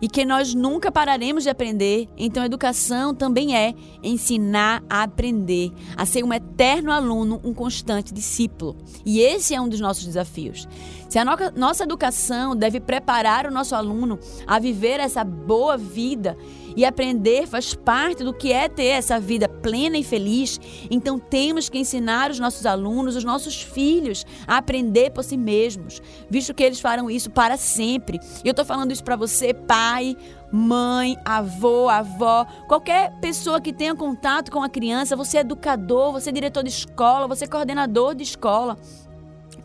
e 0.00 0.08
que 0.08 0.24
nós 0.24 0.54
nunca 0.54 0.90
pararemos 0.90 1.44
de 1.44 1.50
aprender, 1.50 2.08
então 2.16 2.44
educação 2.44 3.14
também 3.14 3.56
é 3.56 3.74
ensinar 4.02 4.82
a 4.88 5.02
aprender, 5.02 5.72
a 5.96 6.06
ser 6.06 6.24
um 6.24 6.32
eterno 6.32 6.92
aluno, 6.92 7.40
um 7.44 7.52
constante 7.52 8.12
discípulo. 8.12 8.76
E 9.04 9.20
esse 9.20 9.54
é 9.54 9.60
um 9.60 9.68
dos 9.68 9.80
nossos 9.80 10.04
desafios. 10.04 10.68
Se 11.08 11.18
a 11.18 11.24
no 11.24 11.32
nossa 11.56 11.84
educação 11.84 12.54
deve 12.54 12.80
preparar 12.80 13.46
o 13.46 13.50
nosso 13.50 13.74
aluno 13.74 14.18
a 14.46 14.58
viver 14.58 15.00
essa 15.00 15.24
boa 15.24 15.76
vida 15.76 16.36
e 16.76 16.84
aprender 16.84 17.46
faz 17.46 17.74
parte 17.74 18.22
do 18.22 18.32
que 18.32 18.52
é 18.52 18.68
ter 18.68 18.86
essa 18.86 19.18
vida 19.18 19.48
plena 19.48 19.98
e 19.98 20.04
feliz, 20.04 20.60
então 20.90 21.18
temos 21.18 21.68
que 21.68 21.78
ensinar 21.78 22.30
os 22.30 22.38
nossos 22.38 22.66
alunos, 22.66 23.16
os 23.16 23.24
nossos 23.24 23.60
filhos, 23.60 24.24
a 24.46 24.58
aprender 24.58 25.10
por 25.10 25.24
si 25.24 25.36
mesmos, 25.36 26.00
visto 26.28 26.54
que 26.54 26.62
eles 26.62 26.80
farão 26.80 27.10
isso 27.10 27.30
para 27.30 27.56
sempre. 27.56 28.18
E 28.44 28.48
eu 28.48 28.52
estou 28.52 28.64
falando 28.64 28.92
isso 28.92 29.04
para 29.04 29.16
você, 29.16 29.52
pai, 29.52 30.16
mãe, 30.52 31.16
avô, 31.24 31.88
avó, 31.88 32.46
qualquer 32.66 33.12
pessoa 33.20 33.60
que 33.60 33.72
tenha 33.72 33.94
contato 33.94 34.50
com 34.50 34.62
a 34.62 34.68
criança, 34.68 35.16
você 35.16 35.38
é 35.38 35.40
educador, 35.40 36.12
você 36.12 36.30
é 36.30 36.32
diretor 36.32 36.62
de 36.62 36.70
escola, 36.70 37.28
você 37.28 37.44
é 37.44 37.48
coordenador 37.48 38.14
de 38.14 38.22
escola. 38.22 38.78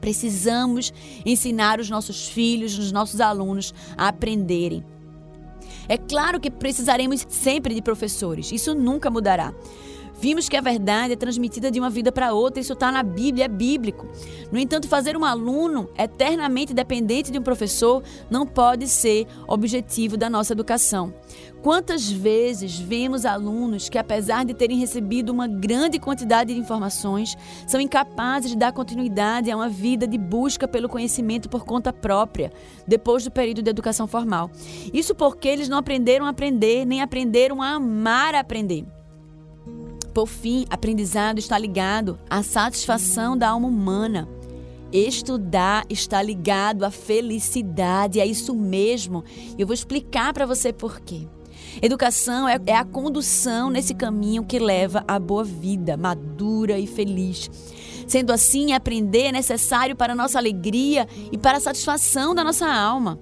Precisamos 0.02 0.92
ensinar 1.26 1.80
os 1.80 1.90
nossos 1.90 2.28
filhos, 2.28 2.78
os 2.78 2.92
nossos 2.92 3.22
alunos 3.22 3.74
a 3.98 4.10
aprenderem. 4.10 4.84
É 5.88 5.98
claro 5.98 6.40
que 6.40 6.50
precisaremos 6.50 7.26
sempre 7.30 7.74
de 7.74 7.82
professores, 7.82 8.52
isso 8.52 8.74
nunca 8.74 9.10
mudará. 9.10 9.54
Vimos 10.24 10.48
que 10.48 10.56
a 10.56 10.62
verdade 10.62 11.12
é 11.12 11.18
transmitida 11.18 11.70
de 11.70 11.82
uma 11.82 11.90
vida 11.90 12.10
para 12.10 12.34
outra, 12.34 12.62
isso 12.62 12.72
está 12.72 12.90
na 12.90 13.04
Bíblia, 13.04 13.44
é 13.44 13.48
bíblico. 13.50 14.08
No 14.50 14.58
entanto, 14.58 14.88
fazer 14.88 15.18
um 15.18 15.26
aluno 15.26 15.90
eternamente 15.98 16.74
dependente 16.74 17.30
de 17.30 17.38
um 17.38 17.42
professor 17.42 18.02
não 18.30 18.48
pode 18.48 18.88
ser 18.88 19.28
objetivo 19.46 20.16
da 20.16 20.30
nossa 20.30 20.54
educação. 20.54 21.14
Quantas 21.62 22.10
vezes 22.10 22.80
vemos 22.80 23.26
alunos 23.26 23.90
que, 23.90 23.98
apesar 23.98 24.46
de 24.46 24.54
terem 24.54 24.80
recebido 24.80 25.30
uma 25.30 25.46
grande 25.46 26.00
quantidade 26.00 26.54
de 26.54 26.60
informações, 26.62 27.36
são 27.68 27.82
incapazes 27.82 28.52
de 28.52 28.58
dar 28.58 28.72
continuidade 28.72 29.52
a 29.52 29.58
uma 29.58 29.68
vida 29.68 30.08
de 30.08 30.18
busca 30.18 30.70
pelo 30.70 30.88
conhecimento 30.88 31.50
por 31.50 31.66
conta 31.66 31.92
própria, 31.92 32.50
depois 32.88 33.26
do 33.26 33.32
período 33.32 33.62
de 33.62 33.70
educação 33.70 34.08
formal? 34.08 34.50
Isso 34.94 35.14
porque 35.14 35.50
eles 35.50 35.68
não 35.68 35.80
aprenderam 35.80 36.26
a 36.26 36.30
aprender, 36.30 36.86
nem 36.86 37.02
aprenderam 37.02 37.62
a 37.62 37.72
amar 37.72 38.34
a 38.36 38.40
aprender. 38.40 38.86
Por 40.14 40.28
fim, 40.28 40.66
aprendizado 40.70 41.40
está 41.40 41.58
ligado 41.58 42.20
à 42.30 42.44
satisfação 42.44 43.36
da 43.36 43.50
alma 43.50 43.68
humana. 43.68 44.30
Estudar 44.92 45.86
está 45.90 46.22
ligado 46.22 46.84
à 46.84 46.92
felicidade, 46.92 48.20
é 48.20 48.26
isso 48.26 48.54
mesmo. 48.54 49.24
Eu 49.58 49.66
vou 49.66 49.74
explicar 49.74 50.32
para 50.32 50.46
você 50.46 50.72
por 50.72 51.00
quê. 51.00 51.28
Educação 51.82 52.48
é, 52.48 52.60
é 52.68 52.76
a 52.76 52.86
condução 52.86 53.72
nesse 53.72 53.96
caminho 53.96 54.46
que 54.46 54.60
leva 54.60 55.04
à 55.08 55.18
boa 55.18 55.44
vida, 55.44 55.98
madura 55.98 56.78
e 56.78 56.86
feliz. 56.86 57.50
Sendo 58.08 58.32
assim, 58.32 58.74
aprender 58.74 59.24
é 59.24 59.32
necessário 59.32 59.96
para 59.96 60.14
a 60.14 60.16
nossa 60.16 60.38
alegria 60.38 61.08
e 61.32 61.38
para 61.40 61.58
a 61.58 61.62
satisfação 61.62 62.36
da 62.36 62.44
nossa 62.44 62.68
alma. 62.68 63.20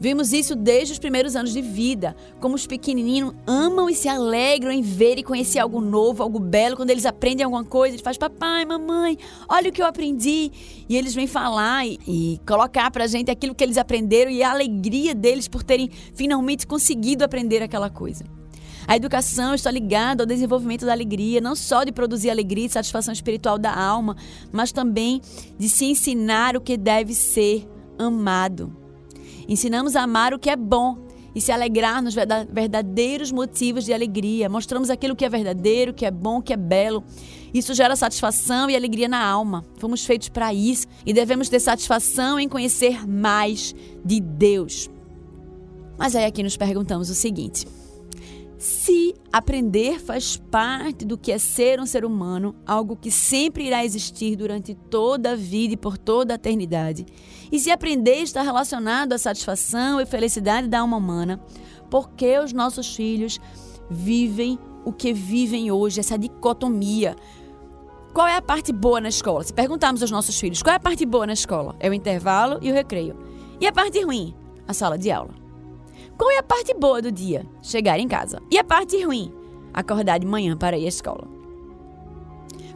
Vimos 0.00 0.32
isso 0.32 0.56
desde 0.56 0.94
os 0.94 0.98
primeiros 0.98 1.36
anos 1.36 1.52
de 1.52 1.60
vida, 1.60 2.16
como 2.40 2.54
os 2.54 2.66
pequenininhos 2.66 3.34
amam 3.46 3.90
e 3.90 3.94
se 3.94 4.08
alegram 4.08 4.72
em 4.72 4.80
ver 4.80 5.18
e 5.18 5.22
conhecer 5.22 5.58
algo 5.58 5.78
novo, 5.78 6.22
algo 6.22 6.38
belo. 6.38 6.74
Quando 6.74 6.88
eles 6.88 7.04
aprendem 7.04 7.44
alguma 7.44 7.64
coisa, 7.64 7.94
eles 7.94 8.02
fazem 8.02 8.18
papai, 8.18 8.64
mamãe, 8.64 9.18
olha 9.46 9.68
o 9.68 9.72
que 9.72 9.82
eu 9.82 9.86
aprendi. 9.86 10.50
E 10.88 10.96
eles 10.96 11.14
vêm 11.14 11.26
falar 11.26 11.86
e, 11.86 11.98
e 12.08 12.40
colocar 12.48 12.90
pra 12.90 13.06
gente 13.06 13.30
aquilo 13.30 13.54
que 13.54 13.62
eles 13.62 13.76
aprenderam 13.76 14.30
e 14.30 14.42
a 14.42 14.50
alegria 14.50 15.14
deles 15.14 15.46
por 15.46 15.62
terem 15.62 15.90
finalmente 16.14 16.66
conseguido 16.66 17.22
aprender 17.22 17.62
aquela 17.62 17.90
coisa. 17.90 18.24
A 18.88 18.96
educação 18.96 19.54
está 19.54 19.70
ligada 19.70 20.22
ao 20.22 20.26
desenvolvimento 20.26 20.86
da 20.86 20.92
alegria, 20.92 21.42
não 21.42 21.54
só 21.54 21.84
de 21.84 21.92
produzir 21.92 22.30
alegria 22.30 22.64
e 22.64 22.70
satisfação 22.70 23.12
espiritual 23.12 23.58
da 23.58 23.78
alma, 23.78 24.16
mas 24.50 24.72
também 24.72 25.20
de 25.58 25.68
se 25.68 25.84
ensinar 25.84 26.56
o 26.56 26.60
que 26.60 26.78
deve 26.78 27.12
ser 27.12 27.68
amado. 27.98 28.79
Ensinamos 29.50 29.96
a 29.96 30.02
amar 30.02 30.32
o 30.32 30.38
que 30.38 30.48
é 30.48 30.54
bom 30.54 30.96
e 31.34 31.40
se 31.40 31.50
alegrar 31.50 32.00
nos 32.00 32.14
verdadeiros 32.14 33.32
motivos 33.32 33.84
de 33.84 33.92
alegria. 33.92 34.48
Mostramos 34.48 34.90
aquilo 34.90 35.16
que 35.16 35.24
é 35.24 35.28
verdadeiro, 35.28 35.92
que 35.92 36.06
é 36.06 36.10
bom, 36.10 36.40
que 36.40 36.52
é 36.52 36.56
belo. 36.56 37.02
Isso 37.52 37.74
gera 37.74 37.96
satisfação 37.96 38.70
e 38.70 38.76
alegria 38.76 39.08
na 39.08 39.20
alma. 39.20 39.64
Fomos 39.76 40.04
feitos 40.04 40.28
para 40.28 40.54
isso 40.54 40.86
e 41.04 41.12
devemos 41.12 41.48
ter 41.48 41.58
satisfação 41.58 42.38
em 42.38 42.48
conhecer 42.48 43.08
mais 43.08 43.74
de 44.04 44.20
Deus. 44.20 44.88
Mas 45.98 46.14
aí 46.14 46.26
aqui 46.26 46.44
nos 46.44 46.56
perguntamos 46.56 47.10
o 47.10 47.14
seguinte: 47.14 47.66
se 48.60 49.14
aprender 49.32 49.98
faz 49.98 50.36
parte 50.36 51.06
do 51.06 51.16
que 51.16 51.32
é 51.32 51.38
ser 51.38 51.80
um 51.80 51.86
ser 51.86 52.04
humano, 52.04 52.54
algo 52.66 52.94
que 52.94 53.10
sempre 53.10 53.64
irá 53.64 53.82
existir 53.82 54.36
durante 54.36 54.74
toda 54.74 55.30
a 55.30 55.34
vida 55.34 55.72
e 55.72 55.76
por 55.78 55.96
toda 55.96 56.34
a 56.34 56.36
eternidade, 56.36 57.06
e 57.50 57.58
se 57.58 57.70
aprender 57.70 58.16
está 58.16 58.42
relacionado 58.42 59.14
à 59.14 59.18
satisfação 59.18 59.98
e 59.98 60.04
felicidade 60.04 60.68
da 60.68 60.80
alma 60.80 60.98
humana, 60.98 61.42
por 61.88 62.10
que 62.10 62.38
os 62.38 62.52
nossos 62.52 62.94
filhos 62.94 63.40
vivem 63.88 64.58
o 64.84 64.92
que 64.92 65.14
vivem 65.14 65.70
hoje, 65.70 66.00
essa 66.00 66.18
dicotomia? 66.18 67.16
Qual 68.12 68.26
é 68.26 68.36
a 68.36 68.42
parte 68.42 68.74
boa 68.74 69.00
na 69.00 69.08
escola? 69.08 69.42
Se 69.42 69.54
perguntarmos 69.54 70.02
aos 70.02 70.10
nossos 70.10 70.38
filhos 70.38 70.62
qual 70.62 70.74
é 70.74 70.76
a 70.76 70.80
parte 70.80 71.06
boa 71.06 71.26
na 71.26 71.32
escola, 71.32 71.76
é 71.80 71.88
o 71.88 71.94
intervalo 71.94 72.58
e 72.60 72.70
o 72.70 72.74
recreio. 72.74 73.16
E 73.58 73.66
a 73.66 73.72
parte 73.72 74.02
ruim? 74.04 74.34
A 74.68 74.74
sala 74.74 74.98
de 74.98 75.10
aula. 75.10 75.39
Qual 76.20 76.30
é 76.30 76.36
a 76.36 76.42
parte 76.42 76.74
boa 76.74 77.00
do 77.00 77.10
dia? 77.10 77.46
Chegar 77.62 77.98
em 77.98 78.06
casa. 78.06 78.42
E 78.50 78.58
a 78.58 78.62
parte 78.62 79.02
ruim? 79.02 79.32
Acordar 79.72 80.18
de 80.18 80.26
manhã 80.26 80.54
para 80.54 80.76
ir 80.76 80.84
à 80.84 80.88
escola. 80.88 81.26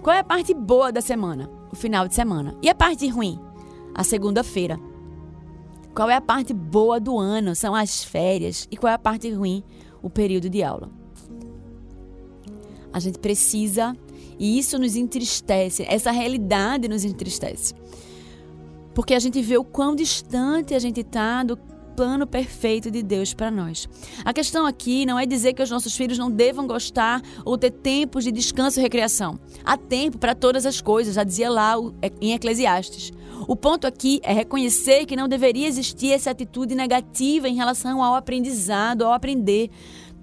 Qual 0.01 0.17
é 0.17 0.21
a 0.21 0.25
parte 0.25 0.55
boa 0.55 0.91
da 0.91 1.03
semana? 1.03 1.51
O 1.71 1.77
final 1.77 2.09
de 2.09 2.15
semana. 2.15 2.57
E 2.63 2.71
a 2.71 2.75
parte 2.75 3.07
ruim? 3.07 3.39
A 3.95 4.03
segunda-feira. 4.03 4.81
Qual 5.95 6.09
é 6.09 6.15
a 6.15 6.23
parte 6.23 6.55
boa 6.55 6.99
do 6.99 7.19
ano? 7.19 7.55
São 7.55 7.75
as 7.75 8.03
férias. 8.03 8.67
E 8.71 8.79
qual 8.79 8.91
é 8.91 8.95
a 8.95 8.99
parte 8.99 9.31
ruim? 9.31 9.63
O 10.03 10.09
período 10.09 10.49
de 10.49 10.63
aula. 10.63 10.91
A 12.95 12.99
gente 12.99 13.19
precisa, 13.19 13.95
e 14.39 14.59
isso 14.59 14.79
nos 14.79 14.97
entristece, 14.97 15.85
essa 15.87 16.11
realidade 16.11 16.89
nos 16.89 17.05
entristece. 17.05 17.75
Porque 18.95 19.13
a 19.13 19.19
gente 19.19 19.43
vê 19.43 19.59
o 19.59 19.65
quão 19.65 19.95
distante 19.95 20.75
a 20.75 20.79
gente 20.79 21.01
está 21.01 21.43
do 21.43 21.59
plano 21.95 22.27
perfeito 22.27 22.91
de 22.91 23.03
Deus 23.03 23.33
para 23.33 23.51
nós. 23.51 23.89
A 24.25 24.33
questão 24.33 24.67
aqui 24.67 25.07
não 25.07 25.19
é 25.19 25.27
dizer 25.27 25.53
que 25.53 25.63
os 25.63 25.71
nossos 25.71 25.97
filhos 25.97 26.19
não 26.19 26.31
devam 26.31 26.67
gostar 26.67 27.23
ou 27.45 27.57
ter 27.57 27.71
tempos 27.71 28.25
de 28.25 28.33
descanso 28.33 28.81
e 28.81 28.83
recreação. 28.83 29.39
Há 29.65 29.77
tempo 29.77 30.19
para 30.19 30.35
todas 30.35 30.67
as 30.67 30.81
coisas, 30.81 31.15
já 31.15 31.25
dizia 31.25 31.51
lá 31.51 31.75
em 32.21 32.33
Eclesiastes. 32.33 33.13
O 33.47 33.57
ponto 33.57 33.87
aqui 33.87 34.21
é 34.23 34.33
reconhecer 34.33 35.07
que 35.07 35.17
não 35.17 35.29
deveria 35.29 35.67
existir 35.67 36.13
essa 36.13 36.31
atitude 36.31 36.75
negativa 36.75 37.49
em 37.49 37.55
relação 37.55 38.03
ao 38.03 38.15
aprendizado, 38.15 39.03
ao 39.03 39.13
aprender. 39.13 39.71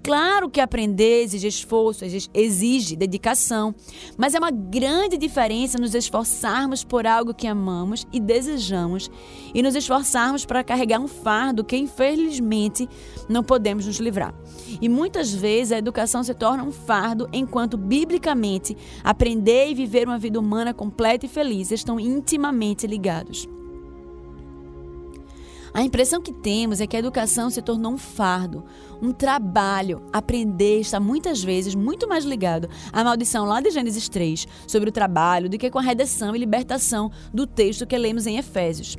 Claro 0.02 0.50
que 0.50 0.60
aprender 0.60 1.22
exige 1.22 1.46
esforço, 1.46 2.04
exige 2.34 2.96
dedicação, 2.96 3.72
mas 4.16 4.34
é 4.34 4.38
uma 4.38 4.50
grande 4.50 5.16
diferença 5.16 5.78
nos 5.78 5.94
esforçarmos 5.94 6.82
por 6.82 7.06
algo 7.06 7.32
que 7.32 7.46
amamos 7.46 8.04
e 8.12 8.18
desejamos 8.18 9.08
e 9.54 9.62
nos 9.62 9.76
esforçarmos 9.76 10.44
para 10.44 10.64
carregar 10.64 10.98
um 10.98 11.06
fardo 11.06 11.62
que 11.62 11.76
infelizmente 11.76 12.88
não 13.28 13.44
podemos 13.44 13.86
nos 13.86 13.98
livrar. 13.98 14.34
E 14.80 14.88
muitas 14.88 15.32
vezes 15.32 15.70
a 15.70 15.78
educação 15.78 16.24
se 16.24 16.34
torna 16.34 16.64
um 16.64 16.72
fardo, 16.72 17.28
enquanto 17.32 17.76
biblicamente 17.76 18.76
aprender 19.04 19.70
e 19.70 19.74
viver 19.74 20.08
uma 20.08 20.18
vida 20.18 20.40
humana 20.40 20.74
completa 20.74 21.26
e 21.26 21.28
feliz 21.28 21.70
estão 21.70 22.00
intimamente 22.00 22.88
ligados. 22.88 23.48
A 25.74 25.82
impressão 25.82 26.20
que 26.20 26.32
temos 26.32 26.82
é 26.82 26.86
que 26.86 26.96
a 26.96 26.98
educação 26.98 27.48
se 27.48 27.62
tornou 27.62 27.92
um 27.92 27.98
fardo, 27.98 28.64
um 29.00 29.10
trabalho. 29.10 30.02
Aprender 30.12 30.80
está 30.80 31.00
muitas 31.00 31.42
vezes 31.42 31.74
muito 31.74 32.06
mais 32.06 32.26
ligado 32.26 32.68
à 32.92 33.02
maldição 33.02 33.46
lá 33.46 33.58
de 33.60 33.70
Gênesis 33.70 34.06
3 34.08 34.46
sobre 34.66 34.90
o 34.90 34.92
trabalho 34.92 35.48
do 35.48 35.56
que 35.56 35.70
com 35.70 35.78
a 35.78 35.82
redação 35.82 36.36
e 36.36 36.38
libertação 36.38 37.10
do 37.32 37.46
texto 37.46 37.86
que 37.86 37.96
lemos 37.96 38.26
em 38.26 38.36
Efésios. 38.36 38.98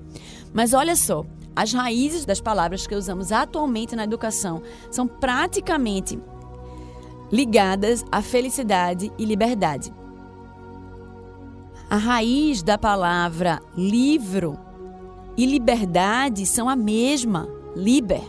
Mas 0.52 0.74
olha 0.74 0.96
só, 0.96 1.24
as 1.56 1.72
raízes 1.74 2.26
das 2.26 2.42
palavras 2.42 2.88
que 2.88 2.96
usamos 2.96 3.32
atualmente 3.32 3.96
na 3.96 4.06
educação 4.06 4.64
são 4.90 5.08
praticamente 5.08 6.20
ligadas 7.32 8.04
à 8.12 8.22
felicidade 8.22 9.12
e 9.18 9.26
liberdade. 9.26 9.94
A 11.88 11.98
raiz 11.98 12.64
da 12.64 12.80
palavra 12.80 13.62
livro 13.78 14.58
e 15.38 15.46
liberdade 15.46 16.46
são 16.46 16.69
a 16.69 16.76
mesma, 16.76 17.48
liber. 17.76 18.24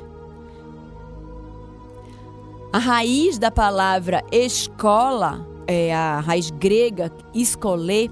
A 2.72 2.78
raiz 2.78 3.38
da 3.38 3.50
palavra 3.50 4.22
escola, 4.32 5.46
é 5.66 5.94
a 5.94 6.20
raiz 6.20 6.50
grega 6.50 7.12
escolê, 7.32 8.10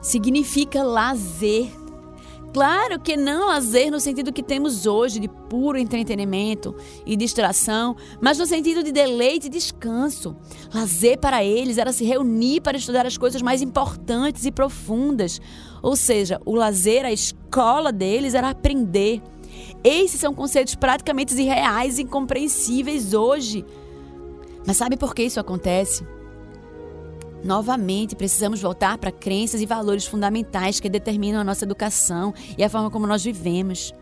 significa 0.00 0.82
lazer. 0.82 1.70
Claro 2.52 3.00
que 3.00 3.16
não 3.16 3.48
lazer 3.48 3.90
no 3.90 3.98
sentido 3.98 4.32
que 4.32 4.42
temos 4.42 4.84
hoje, 4.86 5.18
de 5.18 5.26
puro 5.26 5.78
entretenimento 5.78 6.76
e 7.06 7.16
distração, 7.16 7.96
mas 8.20 8.36
no 8.36 8.44
sentido 8.44 8.82
de 8.82 8.92
deleite 8.92 9.46
e 9.46 9.50
descanso. 9.50 10.36
Lazer 10.72 11.18
para 11.18 11.42
eles 11.42 11.78
era 11.78 11.92
se 11.92 12.04
reunir 12.04 12.60
para 12.60 12.76
estudar 12.76 13.06
as 13.06 13.16
coisas 13.16 13.40
mais 13.40 13.62
importantes 13.62 14.44
e 14.44 14.52
profundas. 14.52 15.40
Ou 15.82 15.96
seja, 15.96 16.40
o 16.44 16.54
lazer, 16.54 17.06
a 17.06 17.12
escola 17.12 17.90
deles 17.90 18.34
era 18.34 18.50
aprender. 18.50 19.22
Esses 19.82 20.20
são 20.20 20.34
conceitos 20.34 20.74
praticamente 20.74 21.34
irreais 21.34 21.98
e 21.98 22.02
incompreensíveis 22.02 23.14
hoje. 23.14 23.64
Mas 24.66 24.76
sabe 24.76 24.98
por 24.98 25.14
que 25.14 25.22
isso 25.22 25.40
acontece? 25.40 26.06
Novamente, 27.44 28.14
precisamos 28.14 28.60
voltar 28.60 28.98
para 28.98 29.10
crenças 29.10 29.60
e 29.60 29.66
valores 29.66 30.06
fundamentais 30.06 30.78
que 30.78 30.88
determinam 30.88 31.40
a 31.40 31.44
nossa 31.44 31.64
educação 31.64 32.32
e 32.56 32.62
a 32.62 32.70
forma 32.70 32.90
como 32.90 33.06
nós 33.06 33.24
vivemos. 33.24 33.92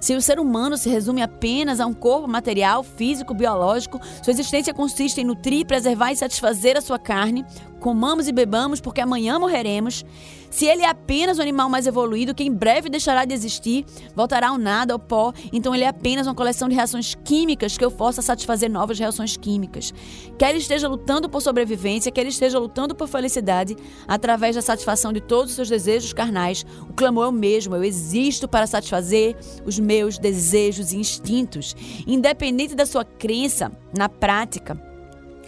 Se 0.00 0.14
o 0.14 0.22
ser 0.22 0.38
humano 0.38 0.78
se 0.78 0.88
resume 0.88 1.22
apenas 1.22 1.80
a 1.80 1.86
um 1.86 1.92
corpo 1.92 2.28
material, 2.28 2.84
físico, 2.84 3.34
biológico, 3.34 4.00
sua 4.22 4.30
existência 4.30 4.72
consiste 4.72 5.20
em 5.20 5.24
nutrir, 5.24 5.66
preservar 5.66 6.12
e 6.12 6.16
satisfazer 6.16 6.76
a 6.76 6.80
sua 6.80 7.00
carne, 7.00 7.44
comamos 7.80 8.28
e 8.28 8.32
bebamos 8.32 8.80
porque 8.80 9.00
amanhã 9.00 9.38
morreremos. 9.38 10.04
Se 10.50 10.66
ele 10.66 10.82
é 10.82 10.88
apenas 10.88 11.38
um 11.38 11.42
animal 11.42 11.68
mais 11.68 11.86
evoluído, 11.86 12.34
que 12.34 12.44
em 12.44 12.52
breve 12.52 12.88
deixará 12.88 13.24
de 13.24 13.34
existir, 13.34 13.84
voltará 14.14 14.48
ao 14.48 14.58
nada, 14.58 14.92
ao 14.92 14.98
pó, 14.98 15.32
então 15.52 15.74
ele 15.74 15.84
é 15.84 15.88
apenas 15.88 16.26
uma 16.26 16.34
coleção 16.34 16.68
de 16.68 16.74
reações 16.74 17.14
químicas 17.14 17.76
que 17.76 17.84
eu 17.84 17.90
forço 17.90 18.20
a 18.20 18.22
satisfazer 18.22 18.70
novas 18.70 18.98
reações 18.98 19.36
químicas. 19.36 19.92
Quer 20.38 20.50
ele 20.50 20.58
esteja 20.58 20.88
lutando 20.88 21.28
por 21.28 21.42
sobrevivência, 21.42 22.10
quer 22.10 22.22
ele 22.22 22.30
esteja 22.30 22.58
lutando 22.58 22.94
por 22.94 23.08
felicidade, 23.08 23.76
através 24.06 24.56
da 24.56 24.62
satisfação 24.62 25.12
de 25.12 25.20
todos 25.20 25.50
os 25.50 25.56
seus 25.56 25.68
desejos 25.68 26.12
carnais, 26.12 26.64
o 26.88 26.92
clamor 26.92 27.26
é 27.26 27.28
o 27.28 27.32
mesmo, 27.32 27.76
eu 27.76 27.84
existo 27.84 28.48
para 28.48 28.66
satisfazer 28.66 29.36
os 29.64 29.78
meus 29.78 30.18
desejos 30.18 30.92
e 30.92 30.96
instintos. 30.96 31.76
Independente 32.06 32.74
da 32.74 32.86
sua 32.86 33.04
crença, 33.04 33.70
na 33.96 34.08
prática, 34.08 34.80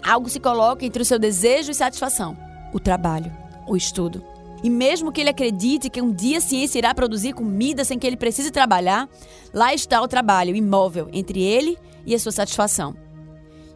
algo 0.03 0.29
se 0.29 0.41
coloca 0.41 0.85
entre 0.85 1.03
o 1.03 1.07
seu 1.07 1.19
desejo 1.19 1.71
e 1.71 1.75
satisfação: 1.75 2.37
o 2.73 2.81
trabalho, 2.81 3.33
o 3.67 3.77
estudo. 3.77 4.30
E 4.63 4.69
mesmo 4.69 5.11
que 5.11 5.21
ele 5.21 5.31
acredite 5.31 5.89
que 5.89 6.03
um 6.03 6.13
dia 6.13 6.39
a 6.39 6.41
ciência 6.41 6.79
irá 6.79 6.95
produzir 6.95 7.33
comida 7.33 7.85
sem 7.85 7.99
que 7.99 8.07
ele 8.07 8.17
precise 8.17 8.51
trabalhar, 8.51 9.09
lá 9.53 9.73
está 9.73 10.01
o 10.03 10.09
trabalho 10.09 10.55
imóvel 10.55 11.09
entre 11.13 11.43
ele 11.43 11.79
e 12.05 12.15
a 12.15 12.19
sua 12.19 12.33
satisfação. 12.33 12.95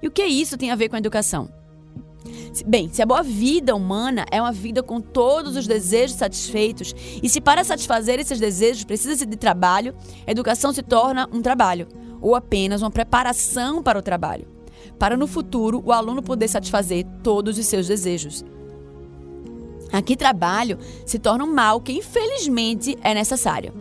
E 0.02 0.06
o 0.06 0.10
que 0.10 0.24
isso 0.24 0.58
tem 0.58 0.70
a 0.70 0.76
ver 0.76 0.88
com 0.88 0.96
a 0.96 0.98
educação? 0.98 1.48
Bem, 2.66 2.88
se 2.92 3.02
a 3.02 3.06
boa 3.06 3.22
vida 3.22 3.74
humana 3.74 4.24
é 4.30 4.40
uma 4.40 4.52
vida 4.52 4.82
com 4.82 5.00
todos 5.00 5.56
os 5.56 5.66
desejos 5.66 6.16
satisfeitos, 6.16 6.94
e 7.22 7.28
se 7.28 7.40
para 7.40 7.64
satisfazer 7.64 8.18
esses 8.18 8.38
desejos 8.38 8.84
precisa-se 8.84 9.26
de 9.26 9.36
trabalho, 9.36 9.94
a 10.26 10.30
educação 10.30 10.72
se 10.72 10.82
torna 10.82 11.28
um 11.32 11.42
trabalho, 11.42 11.86
ou 12.20 12.34
apenas 12.34 12.80
uma 12.80 12.90
preparação 12.90 13.82
para 13.82 13.98
o 13.98 14.02
trabalho, 14.02 14.46
para 14.98 15.16
no 15.16 15.26
futuro 15.26 15.82
o 15.84 15.92
aluno 15.92 16.22
poder 16.22 16.48
satisfazer 16.48 17.04
todos 17.22 17.58
os 17.58 17.66
seus 17.66 17.86
desejos. 17.86 18.44
Aqui 19.94 20.16
trabalho 20.16 20.76
se 21.06 21.20
torna 21.20 21.44
um 21.44 21.54
mal 21.54 21.80
que 21.80 21.92
infelizmente 21.92 22.98
é 23.00 23.14
necessário. 23.14 23.72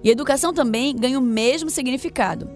E 0.00 0.08
educação 0.08 0.54
também 0.54 0.94
ganha 0.94 1.18
o 1.18 1.22
mesmo 1.22 1.68
significado. 1.68 2.48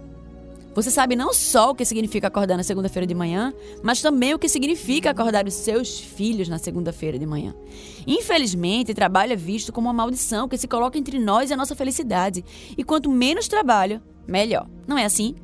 Você 0.77 0.93
sabe 0.93 1.17
não 1.17 1.33
só 1.33 1.71
o 1.71 1.75
que 1.75 1.85
significa 1.85 2.29
acordar 2.29 2.57
na 2.57 2.63
segunda-feira 2.63 3.05
de 3.05 3.15
manhã, 3.17 3.53
mas 3.83 4.01
também 4.01 4.33
o 4.33 4.39
que 4.39 4.49
significa 4.49 5.11
acordar 5.11 5.45
os 5.45 5.55
seus 5.55 5.99
filhos 5.99 6.49
na 6.49 6.59
segunda-feira 6.59 7.19
de 7.19 7.27
manhã. 7.27 7.53
Infelizmente, 8.07 8.95
trabalho 8.95 9.33
é 9.33 9.37
visto 9.37 9.73
como 9.73 9.89
uma 9.89 9.93
maldição 9.93 10.47
que 10.47 10.59
se 10.59 10.69
coloca 10.69 10.97
entre 10.97 11.19
nós 11.19 11.51
e 11.51 11.55
a 11.55 11.57
nossa 11.57 11.75
felicidade. 11.75 12.45
E 12.79 12.85
quanto 12.85 13.11
menos 13.11 13.49
trabalho, 13.49 14.01
melhor. 14.25 14.69
Não 14.87 14.97
é 14.97 15.05
assim? 15.05 15.35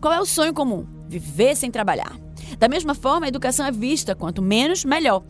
Qual 0.00 0.14
é 0.14 0.20
o 0.20 0.26
sonho 0.26 0.54
comum? 0.54 0.86
Viver 1.08 1.56
sem 1.56 1.72
trabalhar. 1.72 2.16
Da 2.56 2.68
mesma 2.68 2.94
forma, 2.94 3.26
a 3.26 3.28
educação 3.28 3.66
é 3.66 3.72
vista 3.72 4.14
quanto 4.14 4.40
menos, 4.40 4.84
melhor. 4.84 5.24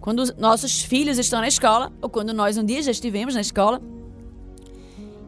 Quando 0.00 0.34
nossos 0.38 0.82
filhos 0.82 1.18
estão 1.18 1.40
na 1.40 1.48
escola, 1.48 1.92
ou 2.00 2.08
quando 2.08 2.32
nós 2.32 2.56
um 2.56 2.64
dia 2.64 2.82
já 2.82 2.90
estivemos 2.90 3.34
na 3.34 3.40
escola, 3.40 3.80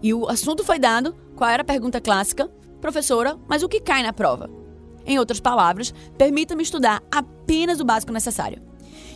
e 0.02 0.14
o 0.14 0.28
assunto 0.28 0.64
foi 0.64 0.78
dado, 0.78 1.14
qual 1.37 1.50
era 1.50 1.62
a 1.62 1.64
pergunta 1.64 2.00
clássica? 2.00 2.50
Professora, 2.80 3.38
mas 3.46 3.62
o 3.62 3.68
que 3.68 3.80
cai 3.80 4.02
na 4.02 4.12
prova? 4.12 4.48
Em 5.04 5.18
outras 5.18 5.40
palavras, 5.40 5.92
permita-me 6.16 6.62
estudar 6.62 7.02
apenas 7.11 7.80
o 7.80 7.85
básico 7.85 8.12
necessário. 8.12 8.62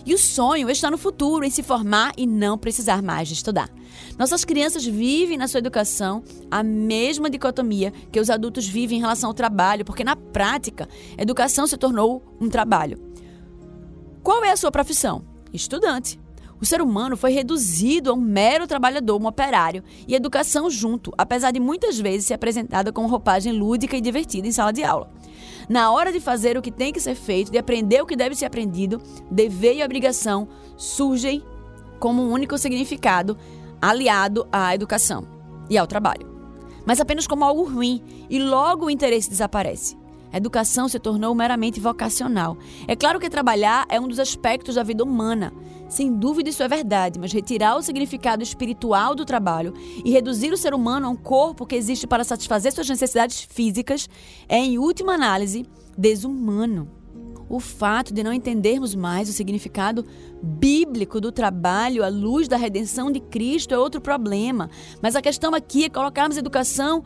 E 0.06 0.12
o 0.12 0.18
sonho 0.18 0.68
está 0.68 0.90
no 0.90 0.98
futuro, 0.98 1.44
em 1.44 1.50
se 1.50 1.62
formar 1.62 2.12
e 2.16 2.26
não 2.26 2.58
precisar 2.58 3.00
mais 3.02 3.28
de 3.28 3.34
estudar. 3.34 3.70
Nossas 4.18 4.44
crianças 4.44 4.84
vivem 4.84 5.38
na 5.38 5.48
sua 5.48 5.58
educação 5.58 6.22
a 6.50 6.62
mesma 6.62 7.30
dicotomia 7.30 7.90
que 8.12 8.20
os 8.20 8.28
adultos 8.28 8.66
vivem 8.66 8.98
em 8.98 9.00
relação 9.00 9.30
ao 9.30 9.34
trabalho, 9.34 9.84
porque 9.84 10.04
na 10.04 10.14
prática, 10.14 10.88
educação 11.16 11.66
se 11.66 11.78
tornou 11.78 12.22
um 12.38 12.50
trabalho. 12.50 13.00
Qual 14.22 14.44
é 14.44 14.50
a 14.50 14.56
sua 14.56 14.70
profissão? 14.70 15.33
Estudante. 15.54 16.20
O 16.60 16.64
ser 16.64 16.80
humano 16.80 17.16
foi 17.16 17.32
reduzido 17.32 18.10
a 18.10 18.14
um 18.14 18.20
mero 18.20 18.66
trabalhador, 18.66 19.20
um 19.20 19.26
operário, 19.26 19.82
e 20.06 20.14
educação 20.14 20.70
junto, 20.70 21.12
apesar 21.18 21.50
de 21.50 21.60
muitas 21.60 21.98
vezes 21.98 22.26
ser 22.26 22.34
apresentada 22.34 22.92
com 22.92 23.06
roupagem 23.06 23.52
lúdica 23.52 23.96
e 23.96 24.00
divertida 24.00 24.46
em 24.46 24.52
sala 24.52 24.72
de 24.72 24.82
aula. 24.82 25.10
Na 25.68 25.90
hora 25.90 26.12
de 26.12 26.20
fazer 26.20 26.56
o 26.56 26.62
que 26.62 26.70
tem 26.70 26.92
que 26.92 27.00
ser 27.00 27.14
feito, 27.14 27.50
de 27.50 27.58
aprender 27.58 28.00
o 28.00 28.06
que 28.06 28.16
deve 28.16 28.34
ser 28.34 28.46
aprendido, 28.46 29.00
dever 29.30 29.76
e 29.76 29.84
obrigação 29.84 30.48
surgem 30.76 31.42
como 31.98 32.22
um 32.22 32.32
único 32.32 32.56
significado 32.58 33.36
aliado 33.80 34.46
à 34.52 34.74
educação 34.74 35.26
e 35.68 35.76
ao 35.76 35.86
trabalho. 35.86 36.32
Mas 36.86 37.00
apenas 37.00 37.26
como 37.26 37.44
algo 37.44 37.64
ruim, 37.64 38.02
e 38.28 38.38
logo 38.38 38.86
o 38.86 38.90
interesse 38.90 39.28
desaparece. 39.28 39.96
A 40.34 40.36
educação 40.36 40.88
se 40.88 40.98
tornou 40.98 41.32
meramente 41.32 41.78
vocacional. 41.78 42.58
É 42.88 42.96
claro 42.96 43.20
que 43.20 43.30
trabalhar 43.30 43.86
é 43.88 44.00
um 44.00 44.08
dos 44.08 44.18
aspectos 44.18 44.74
da 44.74 44.82
vida 44.82 45.04
humana. 45.04 45.52
Sem 45.88 46.12
dúvida 46.12 46.50
isso 46.50 46.60
é 46.60 46.66
verdade, 46.66 47.20
mas 47.20 47.32
retirar 47.32 47.76
o 47.76 47.82
significado 47.82 48.42
espiritual 48.42 49.14
do 49.14 49.24
trabalho 49.24 49.72
e 50.04 50.10
reduzir 50.10 50.52
o 50.52 50.56
ser 50.56 50.74
humano 50.74 51.06
a 51.06 51.10
um 51.10 51.14
corpo 51.14 51.64
que 51.64 51.76
existe 51.76 52.04
para 52.04 52.24
satisfazer 52.24 52.72
suas 52.72 52.88
necessidades 52.88 53.46
físicas 53.48 54.08
é, 54.48 54.58
em 54.58 54.76
última 54.76 55.12
análise, 55.12 55.66
desumano. 55.96 56.90
O 57.48 57.60
fato 57.60 58.12
de 58.12 58.24
não 58.24 58.32
entendermos 58.32 58.92
mais 58.92 59.28
o 59.28 59.32
significado 59.32 60.04
bíblico 60.42 61.20
do 61.20 61.30
trabalho 61.30 62.02
à 62.02 62.08
luz 62.08 62.48
da 62.48 62.56
redenção 62.56 63.12
de 63.12 63.20
Cristo 63.20 63.72
é 63.72 63.78
outro 63.78 64.00
problema. 64.00 64.68
Mas 65.00 65.14
a 65.14 65.22
questão 65.22 65.54
aqui 65.54 65.84
é 65.84 65.88
colocarmos 65.88 66.36
educação 66.36 67.04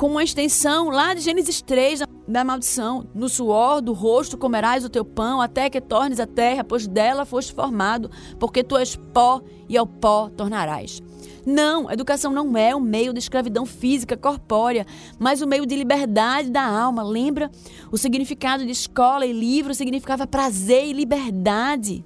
como 0.00 0.14
uma 0.14 0.24
extensão 0.24 0.88
lá 0.88 1.12
de 1.12 1.20
Gênesis 1.20 1.60
3, 1.60 2.00
da 2.26 2.42
maldição. 2.42 3.06
No 3.14 3.28
suor 3.28 3.82
do 3.82 3.92
rosto 3.92 4.38
comerás 4.38 4.82
o 4.82 4.88
teu 4.88 5.04
pão, 5.04 5.42
até 5.42 5.68
que 5.68 5.78
tornes 5.78 6.18
a 6.18 6.26
terra, 6.26 6.64
pois 6.64 6.86
dela 6.86 7.26
foste 7.26 7.52
formado, 7.52 8.10
porque 8.38 8.64
tu 8.64 8.78
és 8.78 8.96
pó 8.96 9.42
e 9.68 9.76
ao 9.76 9.86
pó 9.86 10.30
tornarás. 10.30 11.02
Não, 11.44 11.86
a 11.86 11.92
educação 11.92 12.32
não 12.32 12.56
é 12.56 12.74
um 12.74 12.80
meio 12.80 13.12
de 13.12 13.18
escravidão 13.18 13.66
física, 13.66 14.16
corpórea, 14.16 14.86
mas 15.18 15.42
um 15.42 15.46
meio 15.46 15.66
de 15.66 15.76
liberdade 15.76 16.50
da 16.50 16.64
alma. 16.64 17.02
Lembra? 17.02 17.50
O 17.92 17.98
significado 17.98 18.64
de 18.64 18.72
escola 18.72 19.26
e 19.26 19.34
livro 19.34 19.74
significava 19.74 20.26
prazer 20.26 20.86
e 20.86 20.94
liberdade. 20.94 22.02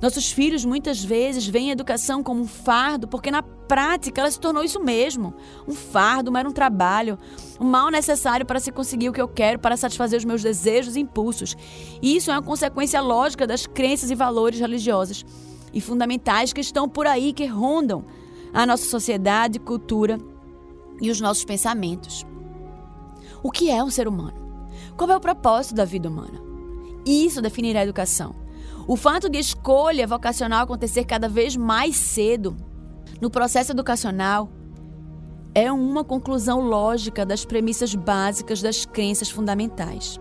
Nossos 0.00 0.30
filhos 0.30 0.64
muitas 0.64 1.02
vezes 1.02 1.46
veem 1.46 1.70
a 1.70 1.72
educação 1.72 2.22
como 2.22 2.42
um 2.42 2.46
fardo, 2.46 3.08
porque 3.08 3.30
na 3.30 3.42
prática 3.42 4.20
ela 4.20 4.30
se 4.30 4.38
tornou 4.38 4.62
isso 4.62 4.82
mesmo. 4.82 5.34
Um 5.66 5.72
fardo, 5.72 6.30
mas 6.30 6.46
um 6.46 6.52
trabalho, 6.52 7.18
um 7.60 7.64
mal 7.64 7.90
necessário 7.90 8.44
para 8.44 8.60
se 8.60 8.70
conseguir 8.70 9.08
o 9.08 9.12
que 9.12 9.20
eu 9.20 9.28
quero, 9.28 9.58
para 9.58 9.76
satisfazer 9.76 10.18
os 10.18 10.24
meus 10.24 10.42
desejos 10.42 10.96
e 10.96 11.00
impulsos. 11.00 11.56
E 12.02 12.16
isso 12.16 12.30
é 12.30 12.34
uma 12.34 12.42
consequência 12.42 13.00
lógica 13.00 13.46
das 13.46 13.66
crenças 13.66 14.10
e 14.10 14.14
valores 14.14 14.60
religiosos 14.60 15.24
e 15.72 15.80
fundamentais 15.80 16.52
que 16.52 16.60
estão 16.60 16.88
por 16.88 17.06
aí, 17.06 17.32
que 17.32 17.46
rondam 17.46 18.04
a 18.52 18.64
nossa 18.64 18.84
sociedade, 18.84 19.58
cultura 19.58 20.18
e 21.00 21.10
os 21.10 21.20
nossos 21.20 21.44
pensamentos. 21.44 22.24
O 23.42 23.50
que 23.50 23.70
é 23.70 23.82
um 23.82 23.90
ser 23.90 24.08
humano? 24.08 24.46
Qual 24.96 25.10
é 25.10 25.16
o 25.16 25.20
propósito 25.20 25.74
da 25.74 25.84
vida 25.84 26.08
humana? 26.08 26.40
Isso 27.04 27.42
definirá 27.42 27.80
a 27.80 27.84
educação. 27.84 28.45
O 28.88 28.94
fato 28.94 29.28
de 29.28 29.38
escolha 29.38 30.06
vocacional 30.06 30.62
acontecer 30.62 31.04
cada 31.04 31.28
vez 31.28 31.56
mais 31.56 31.96
cedo 31.96 32.56
no 33.20 33.28
processo 33.28 33.72
educacional 33.72 34.48
é 35.52 35.72
uma 35.72 36.04
conclusão 36.04 36.60
lógica 36.60 37.26
das 37.26 37.44
premissas 37.44 37.96
básicas 37.96 38.62
das 38.62 38.86
crenças 38.86 39.28
fundamentais. 39.28 40.20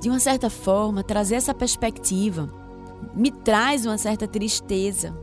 De 0.00 0.08
uma 0.08 0.18
certa 0.18 0.50
forma, 0.50 1.04
trazer 1.04 1.36
essa 1.36 1.54
perspectiva 1.54 2.52
me 3.14 3.30
traz 3.30 3.86
uma 3.86 3.98
certa 3.98 4.26
tristeza, 4.26 5.16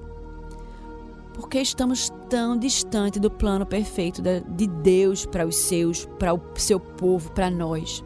porque 1.33 1.59
estamos 1.59 2.09
tão 2.29 2.57
distante 2.57 3.19
do 3.19 3.29
plano 3.29 3.65
perfeito 3.65 4.21
de 4.21 4.67
Deus 4.67 5.25
para 5.25 5.45
os 5.45 5.55
seus, 5.55 6.05
para 6.17 6.33
o 6.33 6.41
seu 6.55 6.79
povo, 6.79 7.31
para 7.31 7.49
nós. 7.49 8.03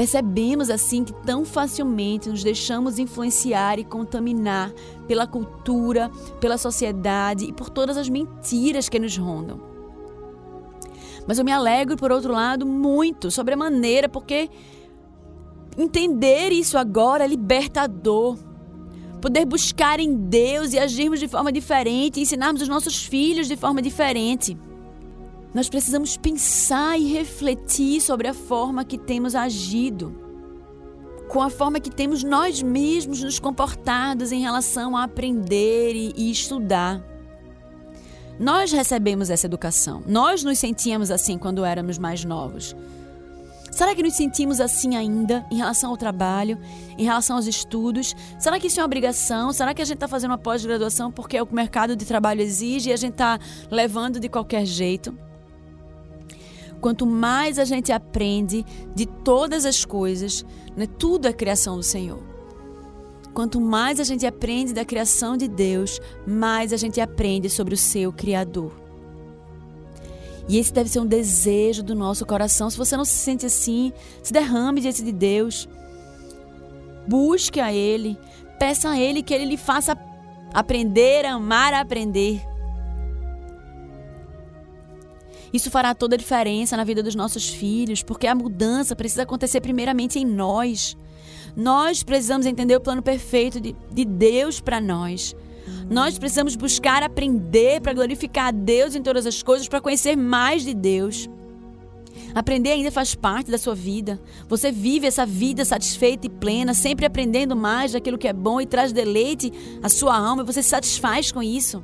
Percebemos 0.00 0.70
assim 0.70 1.04
que 1.04 1.12
tão 1.12 1.44
facilmente 1.44 2.30
nos 2.30 2.42
deixamos 2.42 2.98
influenciar 2.98 3.78
e 3.78 3.84
contaminar 3.84 4.72
pela 5.06 5.26
cultura, 5.26 6.10
pela 6.40 6.56
sociedade 6.56 7.44
e 7.44 7.52
por 7.52 7.68
todas 7.68 7.98
as 7.98 8.08
mentiras 8.08 8.88
que 8.88 8.98
nos 8.98 9.14
rondam. 9.18 9.60
Mas 11.28 11.38
eu 11.38 11.44
me 11.44 11.52
alegro, 11.52 11.98
por 11.98 12.10
outro 12.10 12.32
lado, 12.32 12.64
muito 12.64 13.30
sobre 13.30 13.52
a 13.52 13.56
maneira, 13.58 14.08
porque 14.08 14.48
entender 15.76 16.50
isso 16.50 16.78
agora 16.78 17.24
é 17.24 17.28
libertador. 17.28 18.38
Poder 19.20 19.44
buscar 19.44 20.00
em 20.00 20.16
Deus 20.16 20.72
e 20.72 20.78
agirmos 20.78 21.20
de 21.20 21.28
forma 21.28 21.52
diferente, 21.52 22.22
ensinarmos 22.22 22.62
os 22.62 22.68
nossos 22.68 23.04
filhos 23.04 23.46
de 23.46 23.54
forma 23.54 23.82
diferente. 23.82 24.56
Nós 25.52 25.68
precisamos 25.68 26.16
pensar 26.16 26.98
e 26.98 27.12
refletir 27.12 28.00
sobre 28.00 28.28
a 28.28 28.34
forma 28.34 28.84
que 28.84 28.96
temos 28.96 29.34
agido, 29.34 30.14
com 31.28 31.42
a 31.42 31.50
forma 31.50 31.80
que 31.80 31.90
temos 31.90 32.22
nós 32.22 32.62
mesmos 32.62 33.22
nos 33.22 33.38
comportados 33.40 34.30
em 34.30 34.40
relação 34.40 34.96
a 34.96 35.04
aprender 35.04 35.94
e, 35.94 36.30
estudar. 36.30 37.02
Nós 38.38 38.70
recebemos 38.70 39.28
essa 39.28 39.46
educação, 39.46 40.02
nós 40.06 40.44
nos 40.44 40.58
sentíamos 40.58 41.10
assim 41.10 41.36
quando 41.36 41.64
éramos 41.64 41.98
mais 41.98 42.24
novos. 42.24 42.74
Será 43.72 43.94
que 43.94 44.02
nos 44.02 44.14
sentimos 44.14 44.60
assim 44.60 44.96
ainda 44.96 45.44
em 45.50 45.56
relação 45.56 45.90
ao 45.90 45.96
trabalho, 45.96 46.58
em 46.96 47.04
relação 47.04 47.36
aos 47.36 47.46
estudos? 47.46 48.14
Será 48.38 48.58
que 48.58 48.66
isso 48.66 48.80
é 48.80 48.82
uma 48.82 48.86
obrigação? 48.86 49.52
Será 49.52 49.72
que 49.72 49.82
a 49.82 49.84
gente 49.84 49.96
está 49.96 50.08
fazendo 50.08 50.30
uma 50.30 50.38
pós-graduação 50.38 51.10
porque 51.10 51.36
é 51.36 51.42
o 51.42 51.48
mercado 51.52 51.94
de 51.94 52.04
trabalho 52.04 52.40
exige 52.40 52.90
e 52.90 52.92
a 52.92 52.96
gente 52.96 53.12
está 53.12 53.38
levando 53.70 54.18
de 54.18 54.28
qualquer 54.28 54.64
jeito? 54.64 55.16
Quanto 56.80 57.06
mais 57.06 57.58
a 57.58 57.64
gente 57.64 57.92
aprende 57.92 58.64
de 58.94 59.06
todas 59.06 59.64
as 59.64 59.84
coisas, 59.84 60.44
né, 60.76 60.86
tudo 60.86 61.28
é 61.28 61.32
criação 61.32 61.76
do 61.76 61.82
Senhor. 61.82 62.22
Quanto 63.34 63.60
mais 63.60 64.00
a 64.00 64.04
gente 64.04 64.26
aprende 64.26 64.72
da 64.72 64.84
criação 64.84 65.36
de 65.36 65.46
Deus, 65.46 66.00
mais 66.26 66.72
a 66.72 66.76
gente 66.76 67.00
aprende 67.00 67.48
sobre 67.48 67.74
o 67.74 67.78
seu 67.78 68.12
Criador. 68.12 68.72
E 70.48 70.58
esse 70.58 70.72
deve 70.72 70.90
ser 70.90 70.98
um 70.98 71.06
desejo 71.06 71.82
do 71.82 71.94
nosso 71.94 72.26
coração. 72.26 72.68
Se 72.68 72.76
você 72.76 72.96
não 72.96 73.04
se 73.04 73.12
sente 73.12 73.46
assim, 73.46 73.92
se 74.20 74.32
derrame 74.32 74.80
diante 74.80 75.04
de 75.04 75.12
Deus. 75.12 75.68
Busque 77.06 77.60
a 77.60 77.72
Ele. 77.72 78.18
Peça 78.58 78.90
a 78.90 78.98
Ele 78.98 79.22
que 79.22 79.32
Ele 79.32 79.44
lhe 79.44 79.56
faça 79.56 79.96
aprender, 80.52 81.24
amar 81.24 81.72
aprender. 81.72 82.49
Isso 85.52 85.70
fará 85.70 85.94
toda 85.94 86.14
a 86.14 86.18
diferença 86.18 86.76
na 86.76 86.84
vida 86.84 87.02
dos 87.02 87.14
nossos 87.14 87.48
filhos, 87.48 88.02
porque 88.02 88.26
a 88.26 88.34
mudança 88.34 88.94
precisa 88.94 89.22
acontecer 89.22 89.60
primeiramente 89.60 90.18
em 90.18 90.24
nós. 90.24 90.96
Nós 91.56 92.02
precisamos 92.02 92.46
entender 92.46 92.76
o 92.76 92.80
plano 92.80 93.02
perfeito 93.02 93.60
de, 93.60 93.74
de 93.92 94.04
Deus 94.04 94.60
para 94.60 94.80
nós. 94.80 95.34
Nós 95.90 96.18
precisamos 96.18 96.54
buscar 96.54 97.02
aprender 97.02 97.80
para 97.80 97.92
glorificar 97.92 98.46
a 98.46 98.50
Deus 98.50 98.94
em 98.94 99.02
todas 99.02 99.26
as 99.26 99.42
coisas, 99.42 99.68
para 99.68 99.80
conhecer 99.80 100.16
mais 100.16 100.62
de 100.62 100.74
Deus. 100.74 101.28
Aprender 102.34 102.70
ainda 102.70 102.90
faz 102.90 103.14
parte 103.14 103.50
da 103.50 103.58
sua 103.58 103.74
vida. 103.74 104.20
Você 104.48 104.70
vive 104.70 105.06
essa 105.06 105.26
vida 105.26 105.64
satisfeita 105.64 106.26
e 106.26 106.30
plena, 106.30 106.74
sempre 106.74 107.06
aprendendo 107.06 107.56
mais 107.56 107.92
daquilo 107.92 108.18
que 108.18 108.28
é 108.28 108.32
bom 108.32 108.60
e 108.60 108.66
traz 108.66 108.92
deleite 108.92 109.52
à 109.82 109.88
sua 109.88 110.16
alma, 110.16 110.42
e 110.42 110.46
você 110.46 110.62
se 110.62 110.68
satisfaz 110.68 111.32
com 111.32 111.42
isso. 111.42 111.82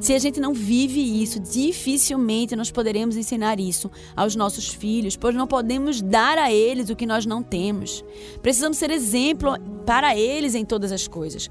Se 0.00 0.14
a 0.14 0.18
gente 0.18 0.40
não 0.40 0.52
vive 0.52 1.00
isso, 1.22 1.40
dificilmente 1.40 2.54
nós 2.54 2.70
poderemos 2.70 3.16
ensinar 3.16 3.58
isso 3.58 3.90
aos 4.14 4.36
nossos 4.36 4.68
filhos, 4.68 5.16
pois 5.16 5.34
não 5.34 5.46
podemos 5.46 6.02
dar 6.02 6.38
a 6.38 6.52
eles 6.52 6.90
o 6.90 6.96
que 6.96 7.06
nós 7.06 7.24
não 7.24 7.42
temos. 7.42 8.04
Precisamos 8.42 8.76
ser 8.76 8.90
exemplo 8.90 9.54
para 9.86 10.16
eles 10.16 10.54
em 10.54 10.64
todas 10.64 10.92
as 10.92 11.08
coisas. 11.08 11.50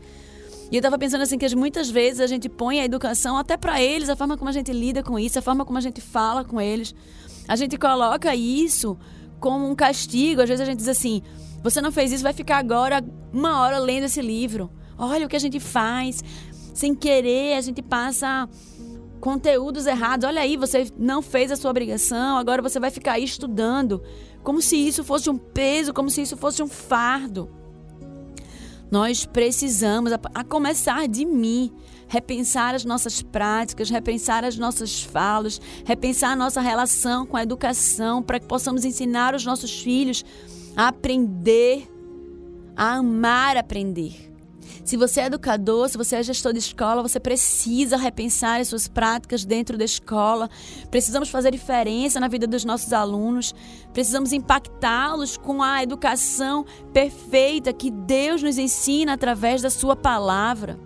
E 0.71 0.75
eu 0.75 0.79
estava 0.79 0.97
pensando 0.97 1.21
assim 1.21 1.38
que 1.38 1.55
muitas 1.55 1.89
vezes 1.89 2.19
a 2.19 2.27
gente 2.27 2.49
põe 2.49 2.79
a 2.79 2.86
educação 2.86 3.38
até 3.38 3.55
para 3.55 3.81
eles, 3.81 4.10
a 4.10 4.15
forma 4.15 4.38
como 4.38 4.49
a 4.49 4.53
gente 4.53 4.71
lida 4.71 5.03
com 5.03 5.17
isso, 5.17 5.38
a 5.38 5.41
forma 5.41 5.63
como 5.63 5.77
a 5.77 5.81
gente 5.81 6.01
fala 6.01 6.43
com 6.43 6.60
eles. 6.60 6.93
A 7.47 7.55
gente 7.55 7.77
coloca 7.77 8.36
isso 8.36 8.97
como 9.39 9.69
um 9.69 9.75
castigo. 9.75 10.41
Às 10.41 10.49
vezes 10.49 10.62
a 10.62 10.65
gente 10.65 10.79
diz 10.79 10.88
assim: 10.88 11.21
você 11.62 11.81
não 11.81 11.91
fez 11.91 12.12
isso, 12.12 12.23
vai 12.23 12.34
ficar 12.34 12.58
agora 12.58 13.03
uma 13.31 13.62
hora 13.62 13.77
lendo 13.77 14.05
esse 14.05 14.21
livro. 14.21 14.71
Olha 14.97 15.25
o 15.25 15.29
que 15.29 15.36
a 15.36 15.39
gente 15.39 15.60
faz. 15.60 16.23
Sem 16.76 16.94
querer, 16.94 17.56
a 17.56 17.62
gente 17.62 17.82
passa 17.82 18.50
conteúdos 19.22 19.88
errados. 19.88 20.28
Olha 20.28 20.42
aí, 20.42 20.58
você 20.58 20.88
não 20.98 21.22
fez 21.22 21.50
a 21.50 21.56
sua 21.56 21.72
obrigação, 21.72 22.38
agora 22.38 22.62
você 22.62 22.82
vai 22.82 22.92
ficar 22.92 23.14
aí 23.14 23.24
estudando. 23.24 24.04
Como 24.44 24.62
se 24.62 24.76
isso 24.76 25.02
fosse 25.02 25.30
um 25.30 25.38
peso, 25.38 25.94
como 25.94 26.10
se 26.10 26.22
isso 26.22 26.36
fosse 26.36 26.62
um 26.62 26.68
fardo. 26.68 27.50
Nós 28.92 29.26
precisamos, 29.26 30.12
a, 30.12 30.44
começar 30.44 31.08
de 31.08 31.26
mim, 31.26 31.72
repensar 32.10 32.76
as 32.76 32.84
nossas 32.84 33.22
práticas, 33.22 33.90
repensar 33.90 34.44
as 34.44 34.58
nossas 34.58 35.02
falas, 35.02 35.62
repensar 35.86 36.34
a 36.34 36.36
nossa 36.36 36.60
relação 36.60 37.26
com 37.26 37.38
a 37.38 37.44
educação, 37.44 38.22
para 38.22 38.38
que 38.38 38.46
possamos 38.46 38.84
ensinar 38.84 39.34
os 39.34 39.46
nossos 39.46 39.82
filhos 39.82 40.26
a 40.76 40.90
aprender, 40.90 41.88
a 42.76 42.96
amar 42.96 43.56
aprender. 43.56 44.35
Se 44.84 44.98
você 44.98 45.22
é 45.22 45.26
educador, 45.26 45.90
se 45.90 45.98
você 45.98 46.18
é 46.18 46.24
gestor 46.24 46.54
de 46.54 46.60
escola, 46.60 47.02
você 47.02 47.20
precisa 47.20 47.98
repensar 47.98 48.60
as 48.60 48.68
suas 48.68 48.88
práticas 48.88 49.46
dentro 49.46 49.78
da 49.78 49.86
escola. 49.86 50.50
Precisamos 50.92 51.30
fazer 51.30 51.52
diferença 51.52 52.20
na 52.20 52.28
vida 52.28 52.46
dos 52.46 52.66
nossos 52.66 52.94
alunos. 52.94 53.54
Precisamos 53.94 54.34
impactá-los 54.34 55.38
com 55.38 55.64
a 55.64 55.82
educação 55.82 56.66
perfeita 56.94 57.74
que 57.74 57.90
Deus 57.90 58.44
nos 58.44 58.58
ensina 58.58 59.14
através 59.14 59.62
da 59.62 59.70
sua 59.70 59.96
palavra. 59.96 60.85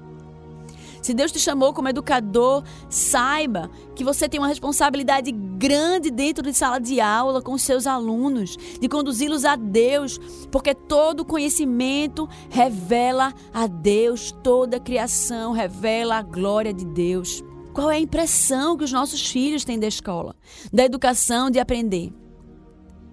Se 1.09 1.13
Deus 1.15 1.31
te 1.31 1.39
chamou 1.39 1.73
como 1.73 1.89
educador, 1.89 2.63
saiba 2.87 3.71
que 3.95 4.03
você 4.03 4.29
tem 4.29 4.39
uma 4.39 4.47
responsabilidade 4.47 5.31
grande 5.31 6.11
dentro 6.11 6.43
de 6.43 6.53
sala 6.53 6.77
de 6.77 7.01
aula 7.01 7.41
com 7.41 7.53
os 7.53 7.63
seus 7.63 7.87
alunos, 7.87 8.55
de 8.79 8.87
conduzi-los 8.87 9.43
a 9.43 9.55
Deus, 9.55 10.19
porque 10.51 10.75
todo 10.75 11.25
conhecimento 11.25 12.29
revela 12.51 13.33
a 13.51 13.65
Deus, 13.65 14.31
toda 14.43 14.79
criação 14.79 15.51
revela 15.51 16.17
a 16.17 16.21
glória 16.21 16.71
de 16.71 16.85
Deus. 16.85 17.43
Qual 17.73 17.89
é 17.89 17.95
a 17.95 17.99
impressão 17.99 18.77
que 18.77 18.83
os 18.83 18.91
nossos 18.91 19.31
filhos 19.31 19.65
têm 19.65 19.79
da 19.79 19.87
escola, 19.87 20.35
da 20.71 20.85
educação, 20.85 21.49
de 21.49 21.57
aprender? 21.57 22.13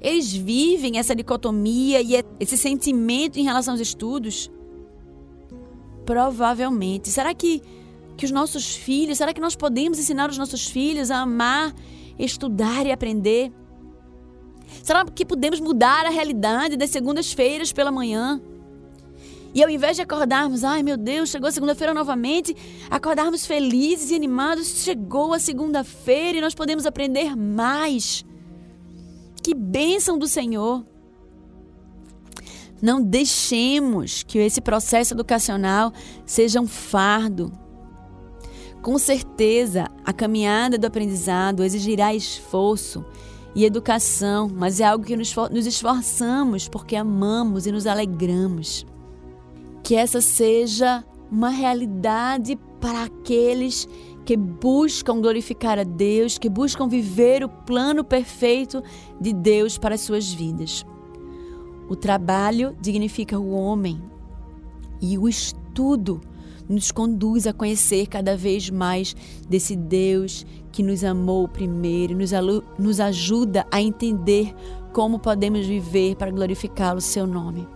Eles 0.02 0.34
vivem 0.34 0.98
essa 0.98 1.16
dicotomia 1.16 2.02
e 2.02 2.22
esse 2.38 2.58
sentimento 2.58 3.38
em 3.38 3.44
relação 3.44 3.72
aos 3.72 3.80
estudos? 3.80 4.50
Provavelmente. 6.04 7.08
Será 7.08 7.34
que, 7.34 7.60
que 8.16 8.24
os 8.24 8.30
nossos 8.30 8.74
filhos, 8.74 9.18
será 9.18 9.32
que 9.32 9.40
nós 9.40 9.54
podemos 9.54 9.98
ensinar 9.98 10.30
os 10.30 10.38
nossos 10.38 10.66
filhos 10.66 11.10
a 11.10 11.18
amar, 11.18 11.74
estudar 12.18 12.86
e 12.86 12.92
aprender? 12.92 13.52
Será 14.82 15.04
que 15.04 15.24
podemos 15.24 15.60
mudar 15.60 16.06
a 16.06 16.10
realidade 16.10 16.76
das 16.76 16.90
segundas-feiras 16.90 17.72
pela 17.72 17.92
manhã? 17.92 18.40
E 19.54 19.62
ao 19.62 19.70
invés 19.70 19.96
de 19.96 20.02
acordarmos, 20.02 20.64
ai 20.64 20.82
meu 20.82 20.96
Deus, 20.96 21.30
chegou 21.30 21.48
a 21.48 21.52
segunda-feira 21.52 21.94
novamente, 21.94 22.54
acordarmos 22.90 23.46
felizes 23.46 24.10
e 24.10 24.14
animados, 24.14 24.82
chegou 24.82 25.32
a 25.32 25.38
segunda-feira 25.38 26.38
e 26.38 26.40
nós 26.40 26.54
podemos 26.54 26.84
aprender 26.84 27.34
mais. 27.34 28.24
Que 29.42 29.54
bênção 29.54 30.18
do 30.18 30.26
Senhor! 30.26 30.84
Não 32.82 33.02
deixemos 33.02 34.22
que 34.22 34.38
esse 34.38 34.60
processo 34.60 35.14
educacional 35.14 35.92
seja 36.26 36.60
um 36.60 36.66
fardo. 36.66 37.50
Com 38.86 38.98
certeza, 38.98 39.90
a 40.04 40.12
caminhada 40.12 40.78
do 40.78 40.86
aprendizado 40.86 41.64
exigirá 41.64 42.14
esforço 42.14 43.04
e 43.52 43.64
educação, 43.64 44.48
mas 44.48 44.78
é 44.78 44.84
algo 44.84 45.04
que 45.04 45.16
nos 45.16 45.66
esforçamos 45.66 46.68
porque 46.68 46.94
amamos 46.94 47.66
e 47.66 47.72
nos 47.72 47.84
alegramos. 47.84 48.86
Que 49.82 49.96
essa 49.96 50.20
seja 50.20 51.04
uma 51.28 51.48
realidade 51.48 52.56
para 52.80 53.02
aqueles 53.02 53.88
que 54.24 54.36
buscam 54.36 55.20
glorificar 55.20 55.80
a 55.80 55.82
Deus, 55.82 56.38
que 56.38 56.48
buscam 56.48 56.86
viver 56.86 57.42
o 57.42 57.48
plano 57.48 58.04
perfeito 58.04 58.84
de 59.20 59.32
Deus 59.32 59.76
para 59.76 59.96
as 59.96 60.02
suas 60.02 60.32
vidas. 60.32 60.86
O 61.88 61.96
trabalho 61.96 62.76
dignifica 62.80 63.36
o 63.36 63.50
homem 63.50 64.00
e 65.02 65.18
o 65.18 65.28
estudo 65.28 66.20
nos 66.68 66.90
conduz 66.90 67.46
a 67.46 67.52
conhecer 67.52 68.06
cada 68.06 68.36
vez 68.36 68.70
mais 68.70 69.14
desse 69.48 69.76
Deus 69.76 70.46
que 70.72 70.82
nos 70.82 71.04
amou 71.04 71.48
primeiro, 71.48 72.16
nos, 72.16 72.30
nos 72.78 73.00
ajuda 73.00 73.66
a 73.70 73.80
entender 73.80 74.54
como 74.92 75.18
podemos 75.18 75.66
viver 75.66 76.16
para 76.16 76.30
glorificar 76.30 76.96
o 76.96 77.00
seu 77.00 77.26
nome. 77.26 77.66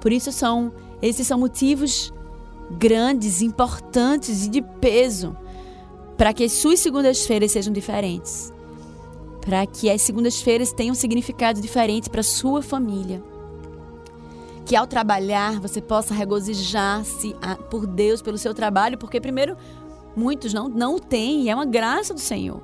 Por 0.00 0.12
isso 0.12 0.30
são 0.32 0.72
esses 1.00 1.26
são 1.26 1.38
motivos 1.38 2.12
grandes, 2.78 3.40
importantes 3.40 4.46
e 4.46 4.48
de 4.48 4.62
peso 4.62 5.36
para 6.16 6.32
que 6.32 6.44
as 6.44 6.52
suas 6.52 6.80
segundas-feiras 6.80 7.52
sejam 7.52 7.72
diferentes 7.72 8.52
para 9.48 9.64
que 9.64 9.88
as 9.88 10.02
segundas-feiras 10.02 10.72
tenham 10.72 10.92
um 10.92 10.94
significado 10.94 11.58
diferente 11.58 12.10
para 12.10 12.22
sua 12.22 12.60
família. 12.60 13.22
Que 14.68 14.76
ao 14.76 14.86
trabalhar 14.86 15.58
você 15.58 15.80
possa 15.80 16.12
regozijar-se 16.12 17.34
por 17.70 17.86
Deus 17.86 18.20
pelo 18.20 18.36
seu 18.36 18.52
trabalho, 18.52 18.98
porque 18.98 19.18
primeiro 19.18 19.56
muitos 20.14 20.52
não 20.52 20.68
não 20.68 20.96
o 20.96 21.00
têm, 21.00 21.44
e 21.44 21.48
é 21.48 21.54
uma 21.54 21.64
graça 21.64 22.12
do 22.12 22.20
Senhor. 22.20 22.62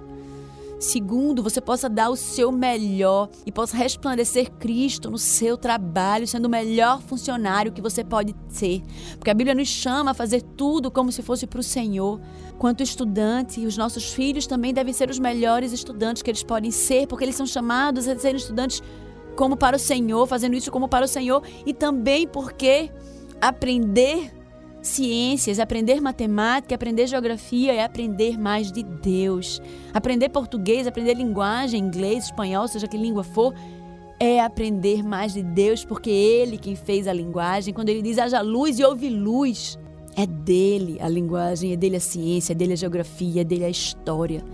Segundo, 0.78 1.42
você 1.42 1.62
possa 1.62 1.88
dar 1.88 2.10
o 2.10 2.16
seu 2.16 2.52
melhor 2.52 3.30
e 3.46 3.50
possa 3.50 3.74
resplandecer 3.74 4.50
Cristo 4.50 5.10
no 5.10 5.16
seu 5.16 5.56
trabalho, 5.56 6.26
sendo 6.26 6.44
o 6.44 6.50
melhor 6.50 7.00
funcionário 7.00 7.72
que 7.72 7.80
você 7.80 8.04
pode 8.04 8.36
ser. 8.48 8.82
Porque 9.16 9.30
a 9.30 9.34
Bíblia 9.34 9.54
nos 9.54 9.68
chama 9.68 10.10
a 10.10 10.14
fazer 10.14 10.42
tudo 10.42 10.90
como 10.90 11.10
se 11.10 11.22
fosse 11.22 11.46
para 11.46 11.60
o 11.60 11.62
Senhor. 11.62 12.20
Quanto 12.58 12.82
estudante, 12.82 13.64
os 13.64 13.78
nossos 13.78 14.12
filhos 14.12 14.46
também 14.46 14.74
devem 14.74 14.92
ser 14.92 15.08
os 15.08 15.18
melhores 15.18 15.72
estudantes 15.72 16.22
que 16.22 16.30
eles 16.30 16.42
podem 16.42 16.70
ser, 16.70 17.06
porque 17.06 17.24
eles 17.24 17.36
são 17.36 17.46
chamados 17.46 18.06
a 18.06 18.18
serem 18.18 18.36
estudantes 18.36 18.82
como 19.34 19.56
para 19.56 19.76
o 19.76 19.78
Senhor, 19.78 20.26
fazendo 20.26 20.54
isso 20.54 20.70
como 20.70 20.88
para 20.88 21.04
o 21.04 21.08
Senhor, 21.08 21.42
e 21.66 21.72
também 21.72 22.26
porque 22.26 22.90
aprender 23.40 24.32
ciências, 24.82 25.58
aprender 25.58 26.00
matemática, 26.00 26.74
aprender 26.74 27.06
geografia 27.06 27.72
é 27.72 27.82
aprender 27.82 28.38
mais 28.38 28.70
de 28.70 28.82
Deus. 28.82 29.60
Aprender 29.92 30.28
português, 30.28 30.86
aprender 30.86 31.14
linguagem, 31.14 31.80
inglês, 31.80 32.24
espanhol, 32.24 32.68
seja 32.68 32.86
que 32.86 32.96
língua 32.96 33.24
for, 33.24 33.54
é 34.20 34.40
aprender 34.40 35.02
mais 35.02 35.32
de 35.32 35.42
Deus, 35.42 35.84
porque 35.84 36.10
Ele 36.10 36.58
quem 36.58 36.76
fez 36.76 37.08
a 37.08 37.12
linguagem. 37.12 37.74
Quando 37.74 37.88
Ele 37.88 38.02
diz 38.02 38.18
haja 38.18 38.40
luz 38.40 38.78
e 38.78 38.84
houve 38.84 39.08
luz, 39.08 39.78
é 40.16 40.26
dele 40.26 40.98
a 41.00 41.08
linguagem, 41.08 41.72
é 41.72 41.76
dele 41.76 41.96
a 41.96 42.00
ciência, 42.00 42.52
é 42.52 42.54
dele 42.54 42.74
a 42.74 42.76
geografia, 42.76 43.40
é 43.40 43.44
dele 43.44 43.64
a 43.64 43.70
história 43.70 44.44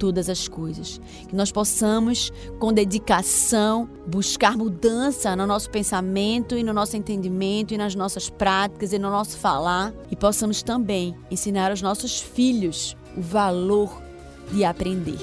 todas 0.00 0.30
as 0.30 0.48
coisas. 0.48 0.98
Que 1.28 1.36
nós 1.36 1.52
possamos, 1.52 2.32
com 2.58 2.72
dedicação, 2.72 3.86
buscar 4.06 4.56
mudança 4.56 5.36
no 5.36 5.46
nosso 5.46 5.70
pensamento 5.70 6.56
e 6.56 6.62
no 6.62 6.72
nosso 6.72 6.96
entendimento 6.96 7.74
e 7.74 7.78
nas 7.78 7.94
nossas 7.94 8.30
práticas 8.30 8.94
e 8.94 8.98
no 8.98 9.10
nosso 9.10 9.36
falar 9.36 9.92
e 10.10 10.16
possamos 10.16 10.62
também 10.62 11.14
ensinar 11.30 11.70
aos 11.70 11.82
nossos 11.82 12.18
filhos 12.18 12.96
o 13.14 13.20
valor 13.20 14.02
de 14.50 14.64
aprender. 14.64 15.18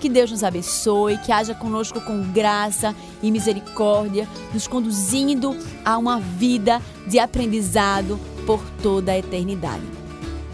Que 0.00 0.08
Deus 0.08 0.30
nos 0.30 0.42
abençoe, 0.42 1.18
que 1.18 1.30
haja 1.30 1.54
conosco 1.54 2.00
com 2.00 2.32
graça 2.32 2.94
e 3.22 3.30
misericórdia, 3.30 4.26
nos 4.52 4.66
conduzindo 4.66 5.54
a 5.84 5.96
uma 5.96 6.18
vida 6.18 6.80
de 7.06 7.20
aprendizado 7.20 8.18
por 8.44 8.60
toda 8.82 9.12
a 9.12 9.18
eternidade. 9.18 10.01